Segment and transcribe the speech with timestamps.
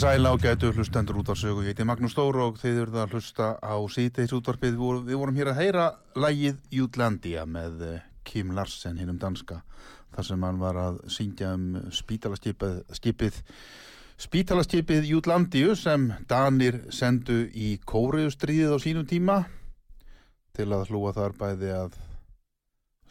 [0.00, 1.60] Komið sæla og gætu hlustendur út á sögu.
[1.60, 4.78] Ég heiti Magnús Stór og þeir eru það að hlusta á síðdeis útvarpið.
[5.04, 5.84] Við vorum hér að heyra
[6.16, 9.60] lægið Jútlandia með eh, Kim Larsen hinn um danska.
[10.16, 13.52] Þar sem hann var að syngja um spítalaskipið
[14.16, 19.42] spítalaskipið Jútlandiu sem Danir sendu í kóriðustríðið á sínum tíma
[20.56, 22.04] til að hlúa þar bæði að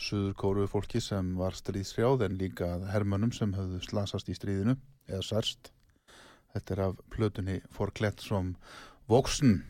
[0.01, 5.27] söður kóruðu fólki sem var stríðsrjáð en líka hermönum sem höfðu slasast í stríðinu eða
[5.35, 5.77] særst.
[6.53, 8.55] Þetta er af plötunni Forklett som
[9.09, 9.63] Voksen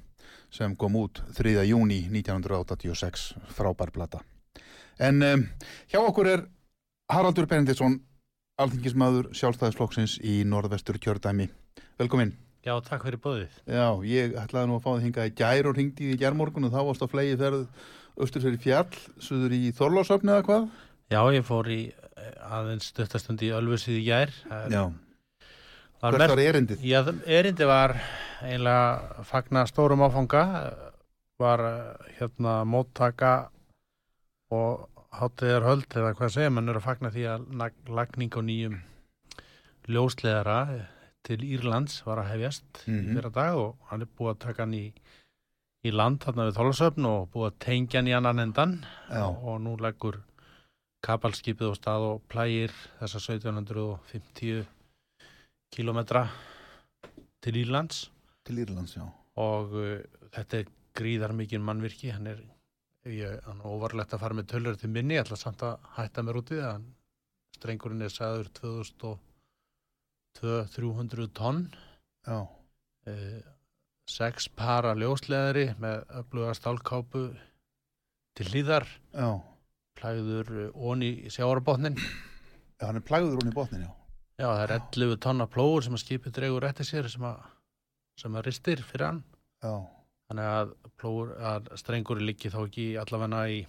[0.52, 1.56] sem kom út 3.
[1.70, 4.22] júni 1986 frábær plata.
[5.00, 5.46] En um,
[5.92, 6.46] hjá okkur er
[7.12, 8.00] Haraldur Benediktsson
[8.60, 11.48] alþingismadur sjálfstæðisflokksins í norðvestur kjördæmi.
[12.00, 12.34] Velkomin.
[12.66, 13.54] Já, takk fyrir bóðið.
[13.72, 16.74] Já, ég ætlaði nú að fá það hingað í gær og ringdi í gærmorgun og
[16.74, 17.62] þá varst á flegi ferð
[18.20, 20.66] austur fyrir fjall, suður í Þorlásöfni eða hvað?
[21.10, 24.34] Já, ég fór í eh, aðeins stöttastund í Ölfusið í gær.
[24.74, 24.84] Já,
[26.01, 26.84] hvert var erindið?
[26.86, 27.96] Já, erindi var
[28.42, 30.44] eiginlega fagna stórum áfanga,
[31.40, 33.50] var eh, hérna móttaka
[34.51, 34.88] og
[35.19, 38.80] hátíðar höld eða hvað segja, mann er að fagna því að lag- lagning á nýjum
[39.90, 40.60] ljósleðara
[41.25, 43.16] til Írlands var að hefjast í Mhm.
[43.16, 44.94] fyrra dag og hann er búið að taka hann í,
[45.84, 49.62] í land þarna við Þólasöfn og búið að tengja hann í annan endan Já, og
[49.62, 50.22] nú leggur
[51.04, 54.66] kapalskipið á stað og plægir þessa 1750
[55.74, 56.24] kilometra
[57.44, 58.10] til Írlands.
[58.45, 59.06] Til Írlands, já.
[59.39, 60.00] og uh,
[60.36, 60.66] þetta er
[60.98, 62.12] gríðar mikið mannvirki.
[62.16, 62.39] Hann er,
[63.07, 66.19] ég, hann er óvarlegt að fara með tölur til minni, ég ætla samt að hætta
[66.25, 66.86] mér út í það, en
[67.60, 68.48] strengurinn er sagður
[70.39, 71.62] 2200-300 tonn.
[72.27, 72.39] Já,
[73.13, 73.39] uh,
[74.10, 77.24] sex para ljósleðari með öfluga stálkápu
[78.38, 78.86] til hlýðar.
[79.13, 79.31] Já.
[80.00, 81.98] plæður onni í sjáarbótnin
[82.80, 83.99] Já, hann er plæður hún í botnin, já.
[84.39, 87.39] Já, það er 11 tonna plóður sem að skipið dregur eftir sér sem að,
[88.21, 89.24] sem að ristir fyrir hann.
[89.59, 89.74] Já,
[90.30, 90.71] Þannig að,
[91.01, 93.59] plóður, að strengur liggi þá ekki allavegna í,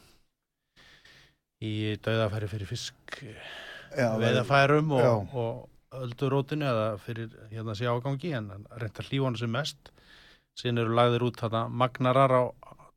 [1.65, 1.73] í
[2.05, 3.15] dauðafæri fyrir fisk
[5.01, 5.15] Já.
[5.17, 9.91] og, og öldurótinu eða fyrir hérna sé ágangi en reynda hlífana sem mest.
[10.61, 12.43] Síðan eru lagðir út þarna magnarar á,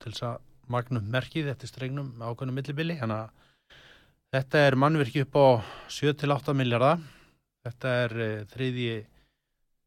[0.04, 0.44] til þess að
[0.76, 3.00] magnum merkið eftir strengnum með ákveðnum millibili.
[3.00, 3.80] Þannig að
[4.36, 5.48] þetta er mannvirki upp á
[5.88, 7.00] 7-8 miljardar.
[7.64, 8.96] Þetta er uh, þriðji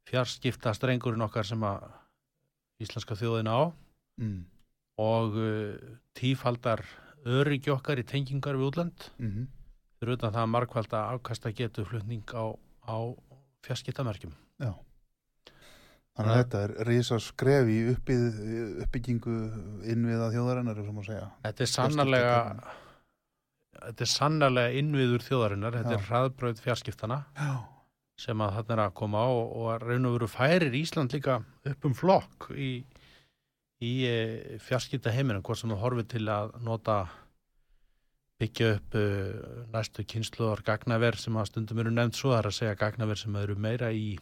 [0.06, 1.88] fjarskipta strengurinn okkar sem að
[2.82, 3.62] íslenska þjóðina á
[4.16, 4.46] Mm,
[4.96, 5.74] og uh,
[6.16, 6.80] tífaldar
[7.28, 9.44] öryggi okkar í tengingar við útland mm
[9.96, 12.52] fyrir utan það að markvalda afkasta getu flutning á,
[12.84, 12.96] á
[13.64, 14.34] fjarskiptamerkjum.
[14.60, 14.72] já.
[16.16, 19.36] Þannig að þetta er risa skref í uppbyggingu
[19.84, 21.26] innviða þjóðarinnar, er sem að segja.
[21.44, 22.36] Þetta er sannarlega
[23.82, 25.98] þetta er sannarlega innviður þjóðarinnar, þetta Já.
[25.98, 27.52] er hraðbröð fjarskiptana Já,
[28.26, 31.40] sem að þarna er að koma á og, og raun og veru færir Ísland líka
[31.70, 32.70] upp um flokk í,
[33.84, 34.16] í e,
[34.64, 37.04] fjarskipta heiminum, hvort sem þú horfið til að nota
[38.40, 42.56] byggja upp uh, næstu kynsluðar gagnaver sem að stundum eru nefnd svo, það er að
[42.58, 44.16] segja gagnaver sem eru meira í,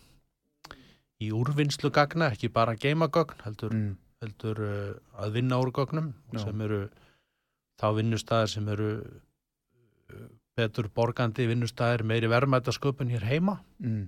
[1.19, 6.45] í úrvinnslu gagna, ekki bara geimagögn, heldur, mm, heldur uh, að vinna úr gögnum Já.
[6.45, 6.85] sem eru
[7.81, 8.91] þá vinnustæðir sem eru
[10.59, 13.59] betur borgandi vinnustæðir meiri verðmætasköpun hér heima.
[13.83, 14.05] Mm,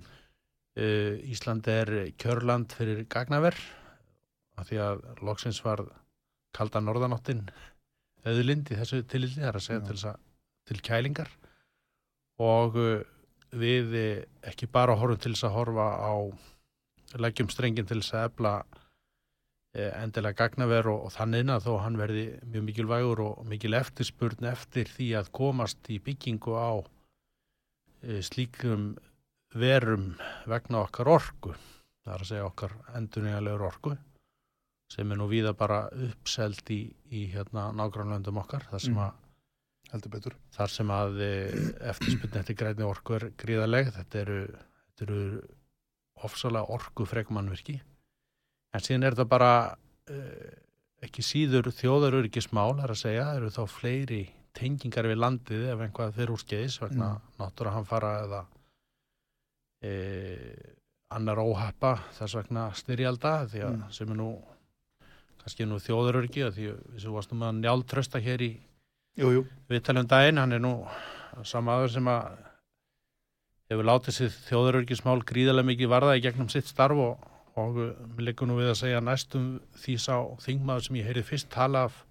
[0.79, 3.57] uh, Ísland er kjörland fyrir gagnaver
[4.57, 5.83] af því að loksins var
[6.57, 7.43] kalda norðanáttin
[8.27, 10.23] auðlind í þessu tilildi, það er að segja til, að,
[10.67, 11.29] til kælingar.
[12.41, 13.03] Og uh,
[13.57, 16.13] við eh, ekki bara horfum til þess að horfa á
[17.17, 18.53] leggjum strengin til þess að efla
[19.77, 24.89] endilega gagnaver og, og þannig að þó hann verði mjög mikilvægur og mikil eftirspurn eftir
[24.89, 26.71] því að komast í byggingu á
[28.03, 28.95] e, slíkum
[29.57, 30.15] verum
[30.49, 31.53] vegna okkar orku
[32.03, 33.95] það er að segja okkar endurnýjanlegur orku
[34.93, 36.81] sem er nú víða bara uppselt í,
[37.11, 39.11] í hérna nágrannlöndum okkar þar sem Mm.
[39.93, 40.33] að betur.
[40.51, 41.21] þar sem að
[41.91, 44.39] eftirspunni eftir grænni orku er gríðaleg þetta eru,
[44.97, 45.41] þetta eru
[46.27, 47.81] ofsalega orku frekmannvirki
[48.77, 49.51] en síðan er þetta bara
[50.13, 50.49] uh,
[51.05, 54.23] ekki síður þjóðaröryggismál er að segja, það eru þá fleiri
[54.57, 57.33] tengingar við landið ef einhvað fyrir úr skeiðis vegna mm.
[57.41, 58.39] náttúra hann fara eða
[59.85, 59.91] e,
[61.13, 63.91] annar óhappa þess vegna styrjalda því að Mm.
[63.93, 64.31] sem er nú
[65.41, 68.51] kannski nú þjóðaröryggi að því við sem varst nú með að njáltrösta hér í
[69.69, 70.73] viðtalum daginn, hann er nú
[71.43, 72.37] sama aður sem að
[73.69, 77.25] hefur látið sér þjóðarörgismál gríðarlega mikið varða í gegnum sitt starf og,
[77.57, 77.77] og
[78.15, 79.47] mér leikur nú við að segja næstum
[79.81, 82.01] því sá þingmaður sem ég heyrið fyrst tala af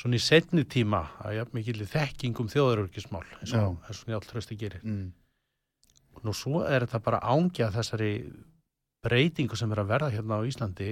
[0.00, 3.88] svona í setni tíma að jafn mikið þekkingum þjóðarörgismál eins og, Já.
[3.88, 4.84] eins og Njálf Trösti gerir.
[4.84, 5.14] Mm,
[6.24, 8.12] Nú svo er þetta bara ángja þessari
[9.04, 10.88] breytingu sem er að verða hérna á Íslandi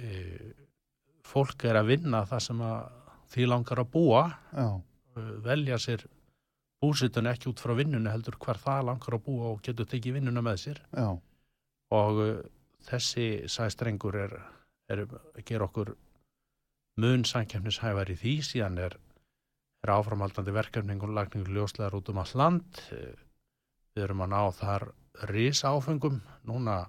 [0.00, 0.12] e,
[1.26, 2.78] fólk er að vinna það sem að
[3.32, 4.22] því langar að búa
[4.54, 6.04] já, uh, velja sér
[6.82, 10.44] búsitun ekki út frá vinnunni heldur hvar það langar að búa og getur tekið vinnuna
[10.44, 11.08] með sér já,
[11.96, 12.22] og
[12.84, 14.34] þessi sæstrengur er,
[14.92, 15.94] er að gera okkur
[17.02, 18.34] mun sankjæfnishæfar í því.
[18.50, 18.98] Síðan er,
[19.84, 22.82] er áframhaldandi verkefning og lagningur ljóslegar út um all land.
[22.90, 24.86] Við erum að ná þar
[25.32, 26.82] risa áfengum núna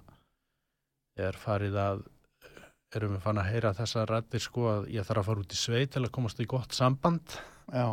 [1.18, 2.04] er farið að
[2.96, 5.58] erum við fann að heyra þessa rættir sko að ég þarf að fara út í
[5.60, 7.34] sveit til að komast í gott samband.
[7.68, 7.88] Já,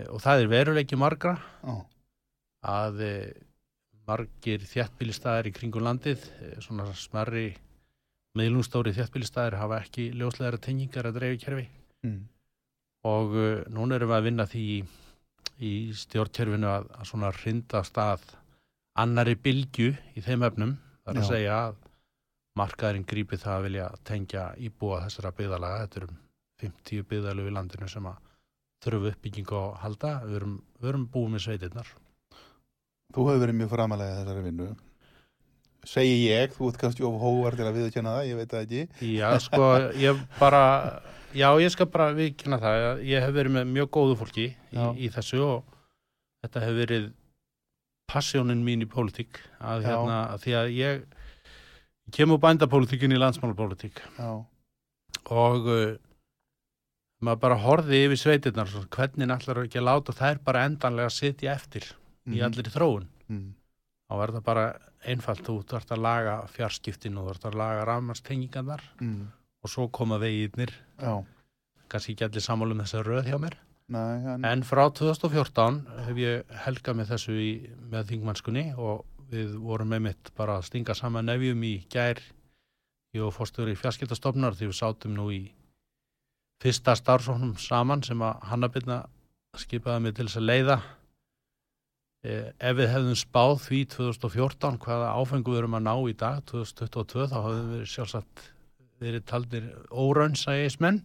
[0.00, 1.76] Eh, og það er veruleiki margra já,
[2.70, 3.30] að eh,
[4.10, 7.48] margir þjættbílistæðar í kringum landið, eh, svona smerri
[8.38, 11.66] meðlungstóri þjættbílistæðir hafa ekki ljóslegar tengingar að dreifu kerfi
[12.06, 12.20] mm.
[13.10, 14.78] og uh, núna erum við að vinna því í,
[15.66, 18.26] í stjórnkerfinu að, að svona hrinda stað
[19.00, 20.76] annari bylgu í þeim efnum.
[21.04, 21.30] Það er að Já.
[21.32, 21.78] segja að
[22.60, 26.20] markaðurinn grípi það að vilja tengja íbúa þessara byggðalaga, þetta eru um
[26.60, 28.28] 50 byggðalu í landinu sem að
[28.84, 31.92] þurfu uppbyggingu að halda, við erum, við erum búið með sveitirnar
[33.10, 34.68] Þú hefur verið mjög framalega þessari vinnu.
[35.90, 38.82] Segi ég, þú ert kannski of hóvar til að viðkjanna það, ég veit það ekki.
[39.16, 40.64] Já, sko, ég bara
[41.32, 42.84] já, ég skal bara viðkynna það.
[42.90, 45.78] Að ég hef verið með mjög góðu fólki í, í þessu og
[46.44, 47.08] þetta hefur verið
[48.10, 49.40] passjónin mín í pólitík.
[49.62, 49.88] Að Já.
[49.88, 51.00] hérna, að því að ég
[52.10, 54.02] ég kem úr bændapólitíkin í landsmálapólitík.
[55.30, 55.94] Og uh,
[57.22, 61.54] maður bara horfði yfir sveitirnar hvernig ætlar ekki að láta þær bara endanlega að sitja
[61.54, 61.88] eftir
[62.28, 62.44] í Mhm.
[62.44, 63.52] allir þróun mm.
[64.10, 64.64] þá er það bara
[65.06, 69.28] einfalt þú þarft að laga fjarskiptin og þú þarft að laga rafmannstengingarnar Mm.
[69.64, 70.72] og svo koma veginnir
[71.88, 73.56] kannski ekki allir sammálum þessa röð hjá mér
[73.88, 79.56] nei, en, en frá 2014 hef ég helgað með þessu í, með þingmannskunni og við
[79.62, 82.18] vorum með mitt bara að stinga saman nefjum í gær
[83.14, 85.52] ég og fórstöður í fjarskiptastofnar því við sátum nú í
[86.62, 89.00] fyrsta starfsóknum saman sem að Hannabirna
[89.58, 90.76] skipaði mig til þess að leiða
[92.20, 97.28] ef við hefðum spáð því 2014 hvaða áfengu við erum að ná í dag 2022
[97.30, 98.42] þá hafðum við sjálfsagt
[99.00, 101.00] verið taldir óraunsægismenn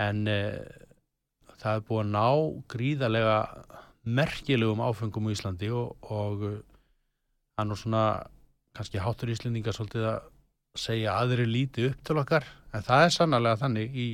[0.00, 0.64] en eh,
[1.60, 2.28] það er búið að ná
[2.72, 3.36] gríðarlega
[4.04, 6.56] merkilegum áfengum í Íslandi og, og eh,
[7.54, 8.04] það er nú svona
[8.74, 10.30] kannski hátur Íslendingar svolítið að
[10.80, 14.08] segja aðri líti upp til okkar en það er sannarlega þannig í,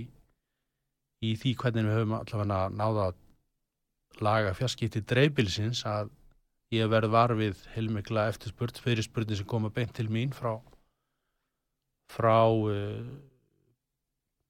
[1.25, 3.20] í því hvernig við höfum allavega náða að
[4.21, 6.11] laga fjarskipti dreifbilsins að
[6.75, 10.59] ég verð var við heilmikla eftirspurt fyrir spurning sem koma beint til mín frá
[12.11, 13.07] frá uh,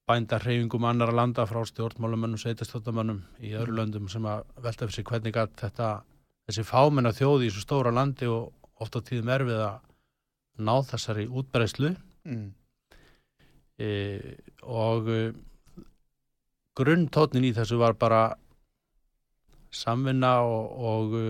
[0.09, 5.37] bændarhreyfingum annara landa frá stjórnmálamönnum, sveitastjóttamönnum í öðru löndum sem að velta fyrir sig hvernig
[5.37, 5.91] að þetta,
[6.49, 8.51] þessi fámenna þjóði í svo stóra landi og
[8.81, 9.77] oft á tíðum erfið að
[10.61, 11.93] ná þessari útbreyslu
[12.27, 12.47] mm.
[13.79, 13.89] e,
[14.65, 15.21] og e,
[16.77, 18.23] grunntótnin í þessu var bara
[19.71, 21.25] samvinna og, og e,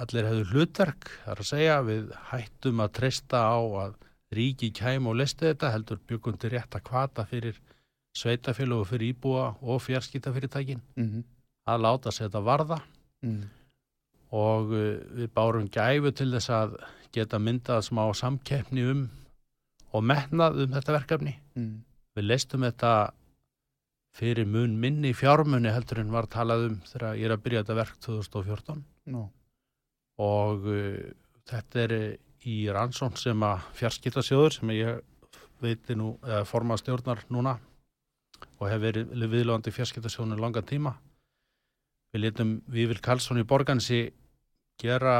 [0.00, 3.94] allir hefðu hlutverk, það er að segja við hættum að treysta á að
[4.36, 7.56] ríki kæm og listi þetta heldur byggundi rétt að kvata fyrir
[8.14, 11.24] sveitafélag og fyrir íbúa og fjarskiptafyrirtækin Mm.
[11.66, 12.80] að láta sér þetta varða
[13.22, 13.42] Mm.
[14.32, 16.76] og uh, við bárum gæfu til þess að
[17.12, 19.08] geta myndað smá samkeppni um
[19.92, 21.34] og metnað um þetta verkefni.
[21.58, 21.82] Mm.
[22.16, 23.10] Við leistum þetta
[24.16, 27.78] fyrir mun minni fjármunni heldur en var talað um þegar ég er að byrja þetta
[27.78, 29.24] verk 2014 No.
[30.20, 30.98] og uh,
[31.50, 32.10] þetta er uh,
[32.46, 35.00] í rannsón sem að fjarskiptasjóður sem ég
[35.60, 37.58] veiti nú, eða formað stjórnar núna
[38.60, 40.94] og hef verið viðlóðandi fjarskiptasjóðunum langan tíma.
[42.14, 44.00] Við letum Vífil Karlsson í Borgansi
[44.80, 45.16] gera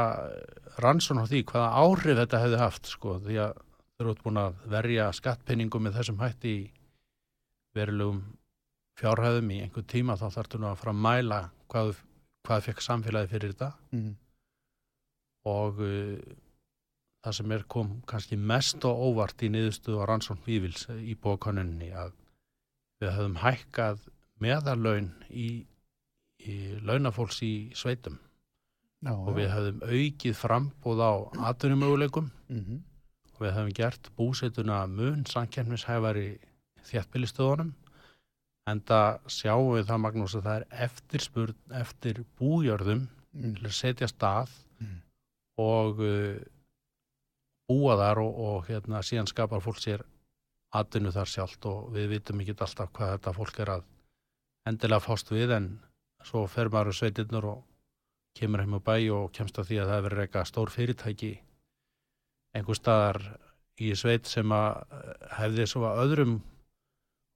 [0.81, 4.61] rannsón á því hvaða áhrif þetta hefði haft sko því að þau eru búin að
[4.73, 6.63] verja skattpenningum með þessum hætti í
[7.77, 8.23] verulegum
[9.01, 11.39] fjárhæðum í einhver tíma þá þarftu nú að fara að mæla
[11.71, 11.91] hvað,
[12.47, 13.71] hvað fekk samfélagi fyrir þetta.
[13.97, 14.11] Mm.
[15.51, 16.17] og uh,
[17.25, 21.89] það sem er kom kannski mest og óvart í niðurstuðu á rannsókn Vífils í bókonunni
[21.93, 22.13] að
[23.01, 24.05] við höfum hækkað
[24.41, 25.49] meðarlaun í,
[26.45, 26.55] í
[26.85, 28.19] launafólks í sveitum.
[29.01, 31.11] Já, og við höfum aukið frambúð á
[31.49, 32.29] atvinnumöguleikum.
[32.53, 32.81] Mm
[33.41, 36.27] og við höfum gert búsetuna mun samkjæmnishæfari
[36.85, 37.71] þjættbílistöðunum
[38.71, 43.55] en það sjáum við það Magnús að það er eftirspurn eftir bújörðum mm.
[43.57, 45.01] til að setja stað Mm.
[45.61, 46.39] og uh,
[47.69, 50.03] búa þar og, og hérna, síðan skapar fólk sér
[50.75, 53.85] atvinnu þar sjálft og við vitum ekki alltaf hvað þetta fólk er að
[54.69, 55.67] endilega fást við en
[56.25, 57.61] svo fer maður sveitirnur og
[58.37, 61.31] kemur heim á bæ og kemst að því að það verður eitthvað stór fyrirtæki
[62.55, 63.21] einhver staðar
[63.81, 66.35] í sveit sem að eh, hefði svo að öðrum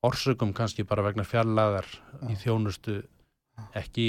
[0.06, 1.90] orsökum kannski bara vegna fjarlæðar
[2.30, 2.40] í Já.
[2.46, 3.02] þjónustu
[3.76, 4.08] ekki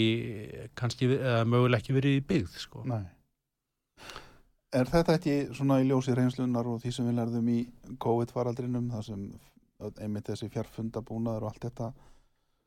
[0.78, 2.84] kannski eða mögulega ekki verið í byggð sko.
[4.76, 7.60] Er þetta ekki svona í ljósi reynslunar og því sem við lærðum í
[8.02, 9.22] COVID-faraldrinum, það sem
[10.02, 11.92] einmitt þessi fjarfundabúnaður og allt þetta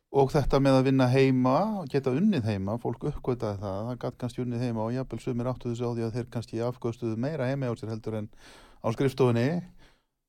[0.10, 1.56] og þetta með að vinna heima,
[1.90, 5.70] geta unnið heima, fólk uppgötaði það, það gætt kannski unnið heima og jafnvel sumir áttu
[5.70, 8.30] þessu á því að þeir kannski afgöðstuðu meira heima á sér heldur en
[8.82, 9.46] á skrifstofunni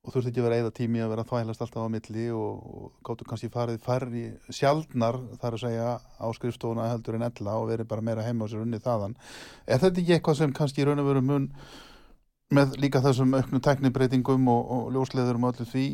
[0.01, 2.93] og þurfti ekki að vera eða tími að vera þvælast alltaf á milli og, og
[3.05, 7.91] gáttu kannski farið færri sjaldnar þar að segja á skrifstofuna heldur en ella og verið
[7.91, 9.17] bara meira heima á sér unnið þaðan.
[9.69, 11.51] Er þetta ekki eitthvað sem kannski raun og veru mun
[12.55, 15.85] með líka þessum auknum teknibreitingum og, og ljósleðurum og öllu því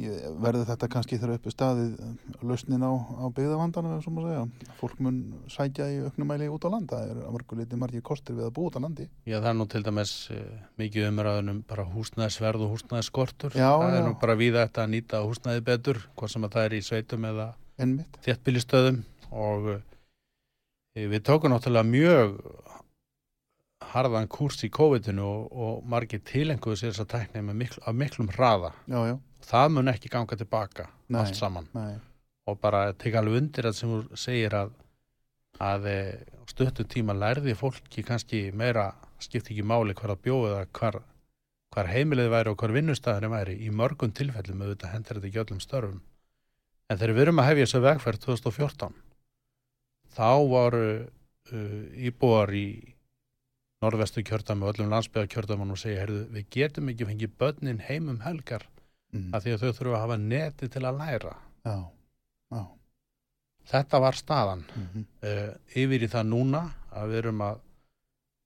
[0.40, 1.90] verður þetta kannski þegar uppi staðið
[2.48, 5.18] lausnin á, á byggðavandanum sem að segja, fólk mun
[5.52, 8.54] sækja í auknum mæli út á landa, það er að marguleiti margir kostir við að
[8.56, 9.08] búa út á landi.
[9.28, 10.46] Já, það er nú til dæmis uh,
[10.80, 13.58] mikið umræðunum bara húsnæðisverð og húsnæðisskortur.
[13.58, 14.06] Já, það er já.
[14.08, 17.28] nú bara við þetta að nýta húsnæði betur hvað sem að það er í sveitum
[17.32, 17.50] eða
[17.84, 18.20] ennmitt.
[18.24, 19.02] þéttbýlistöðum
[19.44, 19.84] og uh,
[20.96, 22.40] við tókum náttúrulega mjög
[23.92, 28.30] harðan kurs í COVID-inu og, og margir tilenguðu sér þess að tækni með mikl, miklum
[28.34, 28.72] hraða.
[28.90, 29.16] Já, já,
[29.46, 31.20] Það mun ekki ganga tilbaka Nei.
[31.20, 31.98] allt saman nei,
[32.50, 34.72] og bara teka alveg undir að sem þú segir að,
[35.62, 35.86] að
[36.50, 38.88] stöttu tíma lærði fólki kannski meira
[39.22, 40.98] skipti ekki máli hvar að bjóða hvar,
[41.74, 45.62] hvar heimilið væri og hvar vinnustæðinu væri í mörgum tilfellum auðvitað hendur þetta ekki öllum
[45.62, 46.02] störfum.
[46.90, 48.98] En þegar við erum að hefja þessu vegferð 2014
[50.16, 52.68] þá voru uh, íbúar í
[53.84, 58.08] norðvestu kjördami og öllum landsbyggja kjördami og segja, heyrðu, við getum ekki fengið börnin heim
[58.12, 58.64] um helgar
[59.12, 59.28] mm.
[59.36, 61.36] af því að þau þurfa að hafa neti til að læra.
[61.66, 61.76] já,
[62.56, 62.64] já,
[63.66, 64.66] Þetta var staðan.
[64.74, 66.60] mm Uh, yfir í það núna
[66.94, 67.56] að við erum að,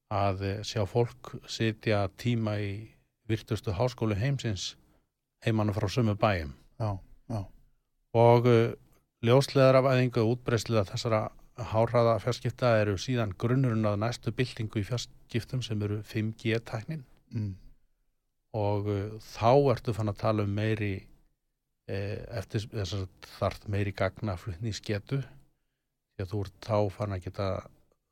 [0.09, 2.71] að eh, sjá fólk sitja tíma í
[3.29, 4.71] virtustu háskólu heimsins
[5.45, 6.97] heimannu frá sömu bæjum já,
[7.29, 7.41] já,
[8.17, 8.73] og uh,
[9.21, 11.21] ljósleðaravæðingu og útbreysliða þessara
[11.71, 17.03] hárhraða fjarskipta eru síðan grunnurinn að næstu byltingu í fjarskiptum sem eru 5G-tæknin
[17.33, 17.51] mm.
[18.57, 20.93] og uh, þá ertu fann að tala um meiri
[21.91, 23.05] eh, eftir þess að
[23.37, 27.53] þarf meiri gagna flutningsgetu því að þú ert þá fann að geta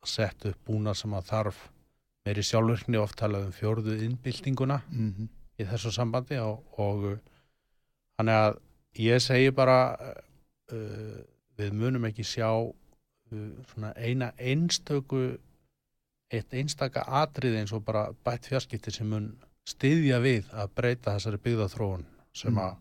[0.08, 1.66] sett upp búna sem að þarf
[2.28, 5.30] meiri sjálfurkni oft talað um fjórðu innbyltinguna Mm
[5.60, 6.40] í þessu sambandi.
[6.42, 7.18] Og, og uh,
[8.20, 8.60] hann er að
[9.00, 11.20] ég segi bara uh,
[11.60, 12.50] við munum ekki sjá
[13.72, 15.38] svona eina einstöku
[16.30, 19.32] eitt einstaka atrið eins og bara bætt fjarskipti sem mun
[19.70, 22.60] styðja við að breyta þessari byggðaþróun sem Mm.
[22.64, 22.78] að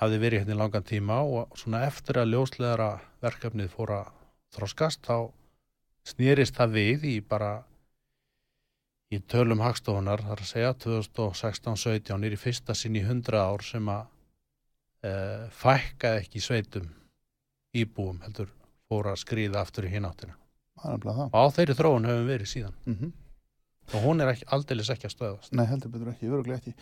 [0.00, 2.90] hafði verið hérna í langan tíma og svona eftir að ljósleðara
[3.22, 4.10] verkefnið fór að
[4.56, 5.30] þroskast þá
[6.04, 7.64] snýrist það við í bara
[9.14, 13.88] í tölum hagstofunar, þar að segja 2016-17 er í fyrsta sinn í 100 ár sem
[13.88, 14.06] að
[15.04, 15.12] e,
[15.54, 16.88] fækkaði ekki sveitum
[17.74, 18.50] íbúum heldur
[18.90, 20.36] fór að skrýða aftur í hináttina.
[20.84, 22.80] Og á þeirri þróun höfum við verið síðan.
[22.88, 23.12] Mm
[23.92, 25.54] og hún er ekki, aldeilis ekki að stöðast.
[25.56, 26.72] Nei, heldur betur ekki, öruglega ekki.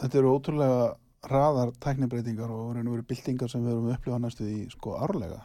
[0.00, 0.86] Þetta eru ótrúlega
[1.28, 4.96] hraðar tæknibreitingar og raun og veru byltingar sem við erum að upplifa næstu í sko
[4.98, 5.42] árlega.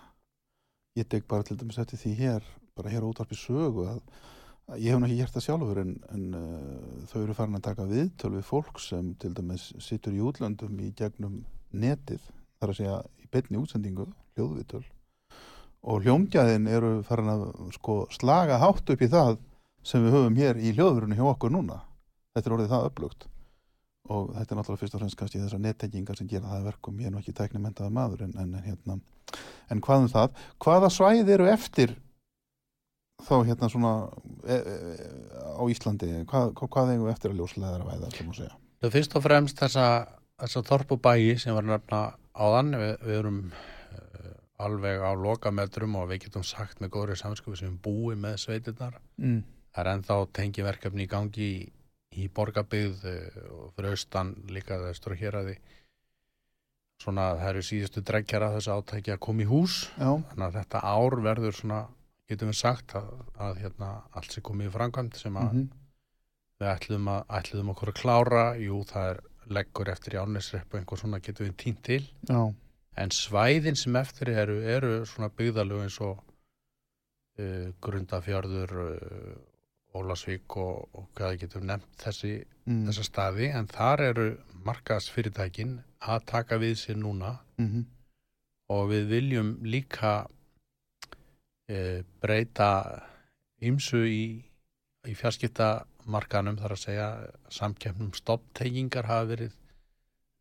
[0.97, 4.01] Ég tek bara til dæmis eftir því hér bara hér á útvarpi sögu að,
[4.71, 7.67] að ég hef nú ekki gert það sjálfur en, en uh, þau eru farin að
[7.69, 11.39] taka viðtöl við fólk sem til dæmis situr í útlöndum í gegnum
[11.73, 12.25] netið
[12.57, 14.85] þar að segja í beinni útsendingu hljóðviðtöl
[15.87, 17.47] og hljómgæðin eru farin að
[17.77, 19.37] sko slaga hátt upp í það
[19.87, 21.79] sem við höfum hér í hljóðverunum hjá okkur núna.
[22.35, 23.27] Þetta er orðið það upplugt
[24.07, 26.99] og þetta er náttúrulega fyrst og fremst kannski þessar nettengingar sem gera það að verkum,
[27.01, 28.97] ég er nú ekki tæknimentaða maður en, en, hérna,
[29.73, 30.43] en hvað um það?
[30.63, 31.95] Hvaða svæði eru eftir
[33.27, 33.93] þá hérna svona
[34.47, 34.99] e, e,
[35.59, 36.11] á Íslandi?
[36.29, 38.59] Hvað, hvað, eigum við eftir að ljósleðara væða sem að segja?
[38.93, 39.87] Fyrst og fremst þessa,
[40.43, 42.03] þessa þorp og bæi sem var nefna
[42.37, 43.41] áðan, við, við erum
[44.63, 48.99] alveg á lokametrum og við getum sagt með góðri samskupi sem við búum með sveitirnar.
[49.21, 49.41] mm.
[49.75, 51.57] Það er ennþá tengiverkefni í gangi í,
[52.17, 55.57] í borgarbyggð uh, og fyrir austan líka það að því
[56.97, 59.75] svona það eru síðustu dreggjar að þessu átæki að koma í hús.
[59.99, 61.81] Já, þannig að þetta ár verður svona
[62.27, 65.67] getum við sagt að, að hérna, allt sem komið í framkvæmd sem að mm
[66.57, 68.45] við ætluðum, að, ætluðum okkur að klára.
[68.61, 69.19] Jú það er
[69.57, 72.01] leggur eftir í ánesrepp og einhver svona getum við tínt til.
[72.27, 72.41] Já,
[72.97, 76.17] en svæðin sem eftir eru eru svona byggðalög eins og
[77.39, 82.33] uh, Grundafjörður uh, Ólasvík og, og hvað getum nefnt þessi,
[82.67, 82.83] mm.
[82.89, 83.51] þessa staði.
[83.57, 84.25] En þar eru
[84.67, 87.37] markaðsfyrirtækin að taka við sér núna.
[87.57, 87.85] Mm
[88.73, 92.71] og við viljum líka uh, breyta
[93.63, 94.23] ymsu í,
[95.07, 97.07] í fjarskiptamarkanum þar að segja
[97.53, 99.55] samkeppnum stopptengingar hafa verið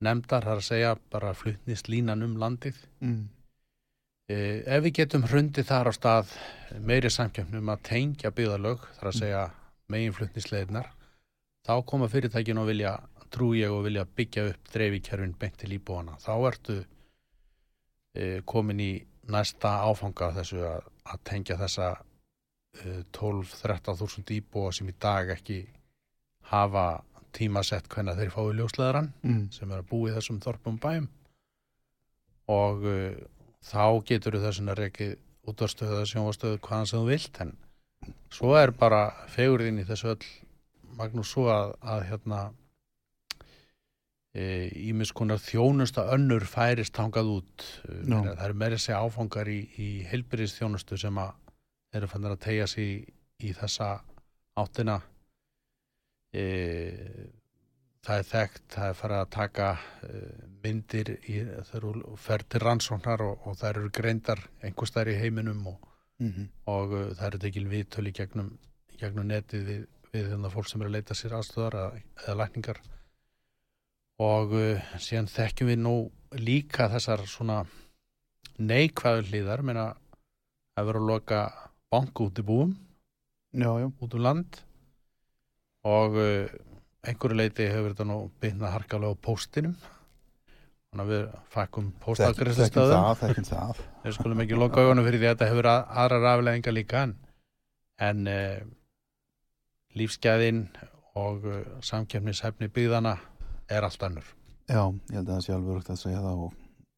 [0.04, 3.28] nefndar þar að segja bara flutnist línan um landið Mm.
[4.26, 6.30] Eh, ef við getum hrundið þar á stað
[6.82, 9.42] meiri samkjöfnum að tengja byggðalög, þar að segja
[9.94, 10.88] megin flutnisleirnar,
[11.62, 12.96] þá koma fyrirtækin og vilja,
[13.30, 16.16] trú ég og vilja byggja upp dreifikerfin beint til íbúana.
[16.18, 16.76] Þá ertu
[18.18, 18.90] eh, komin í
[19.30, 21.92] næsta áfanga þessu að, að tengja þessa
[22.82, 25.60] eh, 12-13 þúsund íbúa sem í dag ekki
[26.50, 26.88] hafa
[27.36, 29.46] tímasett hvernig þeir fái ljósleðaran Mm.
[29.52, 31.08] sem er að búa í þessum þorpum bæum
[32.48, 33.14] og uh,
[33.66, 37.52] þá getur þess að rekið útvarstöðu eða sjónvastöðu hvaðan sem þú vilt en
[38.34, 39.00] svo er bara
[39.32, 40.30] fegurðin í þessu öll
[40.96, 42.38] Magnús svo að, að hérna
[44.36, 47.66] ímis e, konar þjónusta önnur færist hangað út
[48.08, 48.22] No.
[48.24, 51.32] það eru meiri segja áfangar í, í heilbyrðis þjónustu sem að
[51.96, 52.96] eru fannir að tegja sig í,
[53.48, 53.90] í þessa
[54.60, 54.98] áttina
[56.36, 56.44] e,
[58.06, 59.68] það er þekkt það er farið að taka
[60.06, 60.20] e,
[60.66, 61.92] myndir í, það eru
[62.28, 66.44] ferð til rannsóknar og, og það eru greindar einhver stær í heiminum og, Mhm.
[66.72, 68.46] og uh, það eru tekil viðtölu í gegnum,
[68.96, 69.82] gegnum netið við,
[70.14, 72.78] við þannig fólk sem eru að leita sér aðstöðar eða, eða lækningar
[74.24, 75.92] og uh, síðan þekkjum við nú
[76.40, 77.58] líka þessar svona
[78.56, 79.84] neikvæðu hlýðar meina
[80.80, 81.42] að vera að loka
[81.92, 82.72] banku út í búum
[83.52, 83.86] Já, já.
[83.92, 84.62] út um land
[85.86, 86.46] og uh,
[87.06, 89.76] einhverju leiti hefur þetta nú byrnað harkalega á póstinum
[90.90, 93.82] þannig að við þekkjum það.
[94.06, 97.14] við skulum ekki loka augunum fyrir því að þetta hefur að- aðrar afleðingar líka en,
[98.08, 98.60] en uh,
[99.96, 100.62] lífsgæðin
[101.16, 103.16] og uh, samkjöfnishefni byggðana
[103.72, 104.26] er allt annur.
[104.68, 106.56] Já, ég held að það sé alveg rögt að segja það og,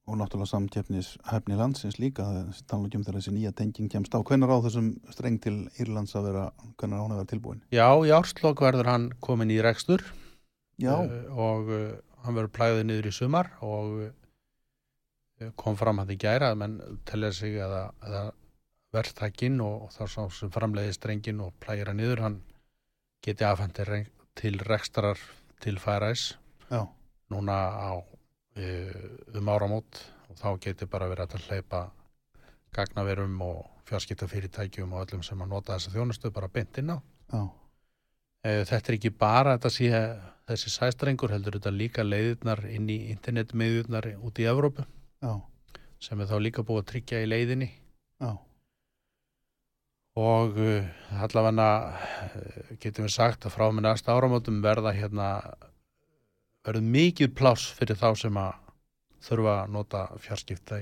[0.09, 4.15] og náttúrulega samkeppnis hæfni landsins líka, það tala ekki um þegar þessi nýja tenging kemst
[4.17, 4.25] á.
[4.25, 6.45] Hvenær á þessum streng til Írlands að vera,
[6.81, 7.61] hvenær á hann að vera tilbúin?
[7.75, 10.05] Já, í árslokk verður hann komin í rekstur
[10.81, 11.87] Já, uh, og uh,
[12.25, 17.33] hann verður plæðið niður í sumar og uh, kom fram hann í gæra menn telja
[17.37, 18.31] sig að, að
[18.97, 22.39] verðtækin og, og þá sá sem framleiði strengin og plægir hann niður hann
[23.25, 25.21] geti afhengt til, rek- til rekstrar
[25.61, 26.87] til já,
[27.31, 27.93] núna á
[28.59, 31.83] um áramót og þá geti bara verið að hleypa
[32.75, 36.99] gagnaverum og fjarskiptafyrirtækjum og öllum sem að nota þessa þjónustu bara beint inn á.
[37.33, 40.03] Uh, þetta er ekki bara þetta sé
[40.49, 44.85] þessi sæstrengur heldur þetta líka leiðirnar inn í internetmiðjurnar út í Evrópu.
[45.25, 45.33] Já,
[46.03, 47.73] sem er þá líka búið að tryggja í leiðinni.
[48.23, 48.37] Já,
[50.19, 50.87] og uh,
[51.23, 51.69] allavega
[52.83, 55.29] getum við sagt að frá með næsta áramótum verða hérna
[56.67, 58.57] verður mikið pláss fyrir þá sem að
[59.29, 60.81] þurfa að nota fjarskipta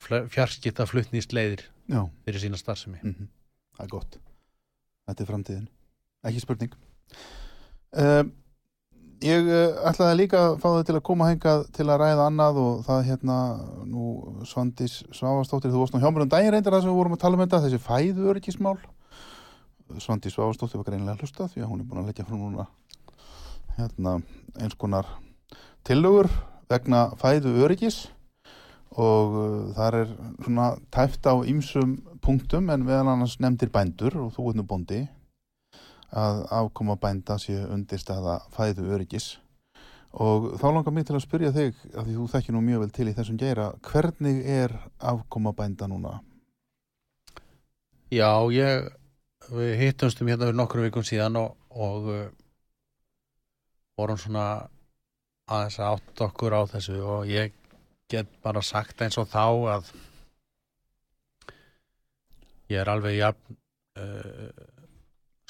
[0.00, 3.30] fjarskipta fluttnýst leiðir já, fyrir sína starfsemi mhm.
[3.76, 4.20] það er gott.
[5.10, 5.66] Þetta er framtíðin.
[6.30, 6.76] Ekki spurning.
[7.90, 8.30] Um,
[9.24, 12.60] ég uh, ætlaði líka að fá þau til að koma hengað til að ræða annað
[12.62, 13.38] og það hérna,
[13.90, 14.12] nú
[14.46, 17.22] Svandís Svavastóttir, þú varst nú hjá mér um daginn reyndar það sem við vorum að
[17.24, 18.76] tala um þetta, þessi fæðu öryggismál.
[19.98, 22.68] Svandís Svavastóttir var greinilega að hlusta því að hún er búin að leggja fram núna
[23.80, 24.20] hérna
[24.60, 25.08] eins konar
[25.86, 26.28] tillögur
[26.70, 28.04] vegna fæðu öryggis
[28.90, 30.12] og uh, þar er
[30.44, 35.04] svona tæft á ýmsum punktum en meðal annars nefndir bændur og þú ert nú bóndi
[36.10, 39.36] að afkoma bænda sé undirstaða fæðu öryggis
[40.10, 42.94] og þá langar mig til að spyrja þig að því þú þekkir nú mjög vel
[42.96, 46.18] til í þessum geira hvernig er afkoma bænda núna?
[48.10, 48.90] Já, ég
[49.54, 52.24] við hittumstum hérna fyrir nokkrum vikum síðan og, og uh,
[54.00, 54.44] vorum svona
[55.50, 57.52] aðeins að átt okkur á þessu og ég
[58.10, 59.44] get bara sagt eins og þá
[59.76, 59.90] að
[62.70, 63.56] ég er alveg jafn
[63.98, 64.50] uh,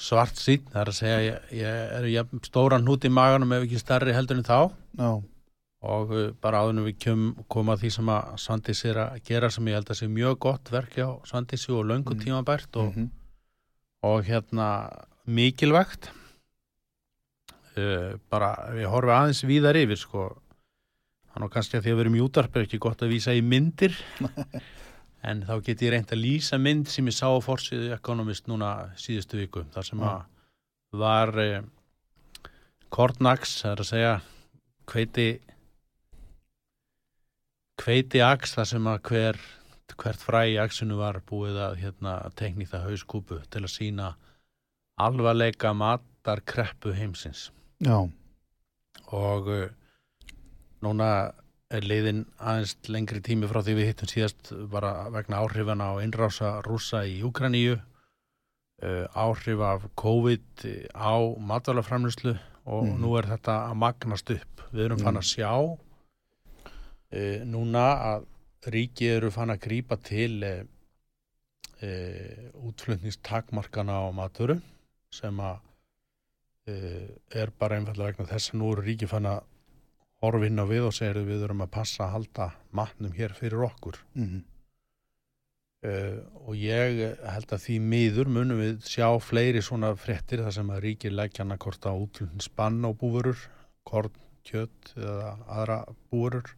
[0.01, 3.67] svart sín, það er að segja ég, ég er jafn stóran hút í maganum ef
[3.67, 4.57] ekki starri heldur en þá.
[4.97, 5.11] Já,
[5.91, 9.69] og uh, bara áðunum við kjum koma því sem að Svandís er að gera sem
[9.69, 12.23] ég held að sé mjög gott verk hjá Svandísi og löngu Mm.
[12.25, 13.07] tímabært og, mhm,
[14.09, 14.67] og hérna
[15.25, 16.09] mikilvægt
[17.77, 20.27] uh, bara við horfum aðeins víðar yfir sko.
[21.31, 23.35] Hann og kannski að því að við erum í útarp er ekki gott að vísa
[23.35, 23.97] í myndir.
[25.21, 28.89] En þá get ég reynt að lýsa mynd sem ég sá á forsýðu Economist núna
[28.97, 30.23] síðustu viku þar sem að
[30.97, 31.59] var uh,
[32.89, 34.15] Kortnax, það er að segja
[34.89, 35.27] hveiti
[37.81, 39.39] hveiti aks þar sem að hver
[40.01, 44.11] hvert fræ í aksinu var búið að hérna, tekni það hauskúpu til að sína
[45.01, 47.49] alvarleika matar kreppu heimsins
[47.81, 47.97] já,
[49.11, 49.69] og uh,
[50.83, 51.07] núna
[51.71, 56.57] er leiðin aðeins lengri tími frá því við hittum síðast bara vegna áhrifana á innrása
[56.65, 60.65] rúsa í Úkraníu uh, áhrif af COVID
[60.95, 62.99] á matvælaframlýslu og Mhm.
[63.01, 64.61] nú er þetta að magnast upp.
[64.71, 68.27] Við erum fann að sjá uh, núna að
[68.71, 70.43] ríki eru fann að grípa til
[72.61, 74.59] útflutningstakmarkana á maturu
[75.09, 75.57] sem að
[77.41, 79.43] er bara einfallega vegna þess að nú eru ríki fann að
[80.21, 83.65] horfa inn á við og segir við erum að passa að halda matnum hér fyrir
[83.65, 83.97] okkur.
[84.13, 84.43] Mhm,
[85.89, 90.73] uh, og ég held að því miður munum við sjá fleiri svona fréttir þar sem
[90.73, 93.39] að ríkir leggja hana hvort á útlun spann á búurur
[93.83, 94.13] korn,
[94.45, 95.79] kjött eða aðra
[96.09, 96.55] búurur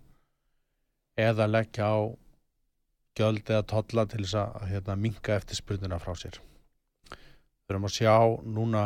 [1.20, 2.00] eða leggja á
[3.18, 6.40] gjöld eða tolla til þess að hérna, minka eftir spurnina frá sér.
[7.12, 8.86] Við erum að sjá núna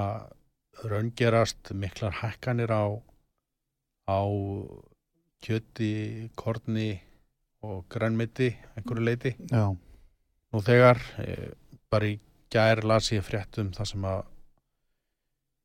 [0.84, 2.86] raungerast miklar hækkanir á,
[4.08, 4.20] á
[5.42, 7.02] kjöti, korni
[7.66, 9.36] og grænmiti einhverju leiti.
[9.52, 9.74] Já.
[10.54, 11.52] Nú þegar, e,
[11.90, 12.20] bara í
[12.54, 14.22] gær las ég frétt um það sem að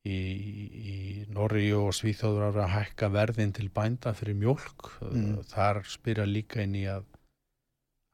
[0.09, 0.97] í, í
[1.33, 4.91] Norri og Svíþjóður ára að hækka verðin til bænda fyrir mjölk.
[5.11, 5.43] Mm.
[5.53, 7.07] Þar spyrja líka inn í að,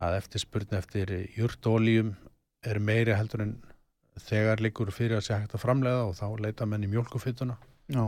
[0.05, 2.15] að eftir spurning eftir júrtóljum
[2.67, 3.57] er meiri heldur en
[4.23, 7.59] þegar líkur fyrir að sé hægt að framlega og þá leita menn í mjölkufytuna.
[7.93, 8.05] Já.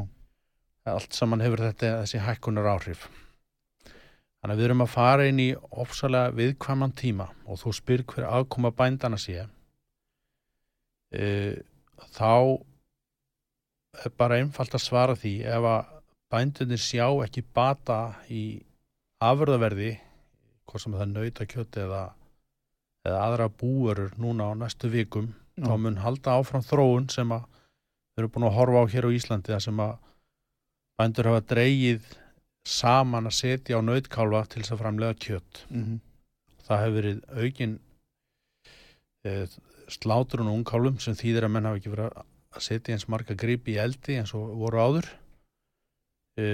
[0.91, 3.07] Allt saman hefur þetta þessi hækkunar áhrif.
[4.41, 5.49] Þannig að við erum að fara inn í
[5.83, 9.45] ofsalega viðkvæman tíma og þú spyr hver aðkoma bændana sé.
[11.13, 11.27] E,
[12.17, 12.57] þá
[14.01, 15.91] er bara einfalt að svara því ef að
[16.33, 17.99] bændunir sjá ekki bata
[18.33, 18.63] í
[19.21, 19.93] afurðaverði,
[20.65, 22.03] hvort sem það er nautakjöti eða,
[23.05, 25.69] eða aðra búurur núna á næstu vikum, Já.
[25.69, 29.17] þá mun halda áfram þróun sem að við erum búin að horfa á hér á
[29.17, 29.97] Íslandi þar sem að
[31.01, 32.09] bændur hafa dreigið
[32.69, 35.67] saman að setja á nautkálfa til þess að framlega kjött.
[35.71, 36.01] Mm
[36.71, 37.73] Það hefur verið aukin
[39.27, 39.31] e,
[39.91, 43.75] slátrun og ungkálum sem þýðir að menn hafa ekki verið að setja eins marga gripi
[43.75, 45.09] í eldi eins og voru áður.
[46.39, 46.47] E,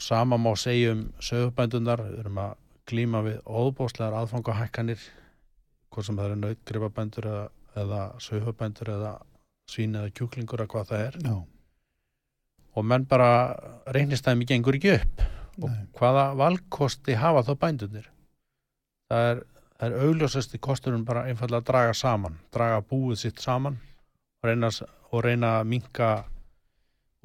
[0.00, 2.56] sama má segja um sögubændunar, við erum að
[2.88, 5.04] glíma við óbóðslegar aðfangahækkanir,
[5.92, 7.44] hvort sem það eru nautgripabændur eða,
[7.82, 9.12] eða sögubændur eða
[9.68, 11.34] svín eða kjúklingur eða hvað það er Já.
[12.74, 13.32] og menn bara
[13.94, 15.26] reynistæmi gengur ekki upp
[15.58, 15.84] og Nei.
[15.98, 18.08] hvaða valkosti hafa þá bændunir
[19.10, 19.42] það er,
[19.84, 23.78] er augljósasti kosturinn bara einfallega að draga saman draga búið sitt saman
[24.38, 24.70] og reyna,
[25.10, 26.10] og reyna að minka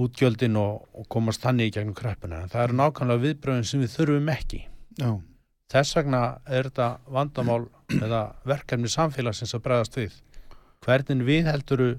[0.01, 3.93] útgjöldin og, og komast þannig í gegnum kreppuna en það eru nákvæmlega viðbröðin sem við
[3.93, 4.61] þurfum ekki
[4.97, 5.09] Já.
[5.73, 7.63] þess vegna er þetta vandamál
[7.93, 10.17] eða verkefni samfélagsins að bregðast við
[10.83, 11.89] hvernig við helduru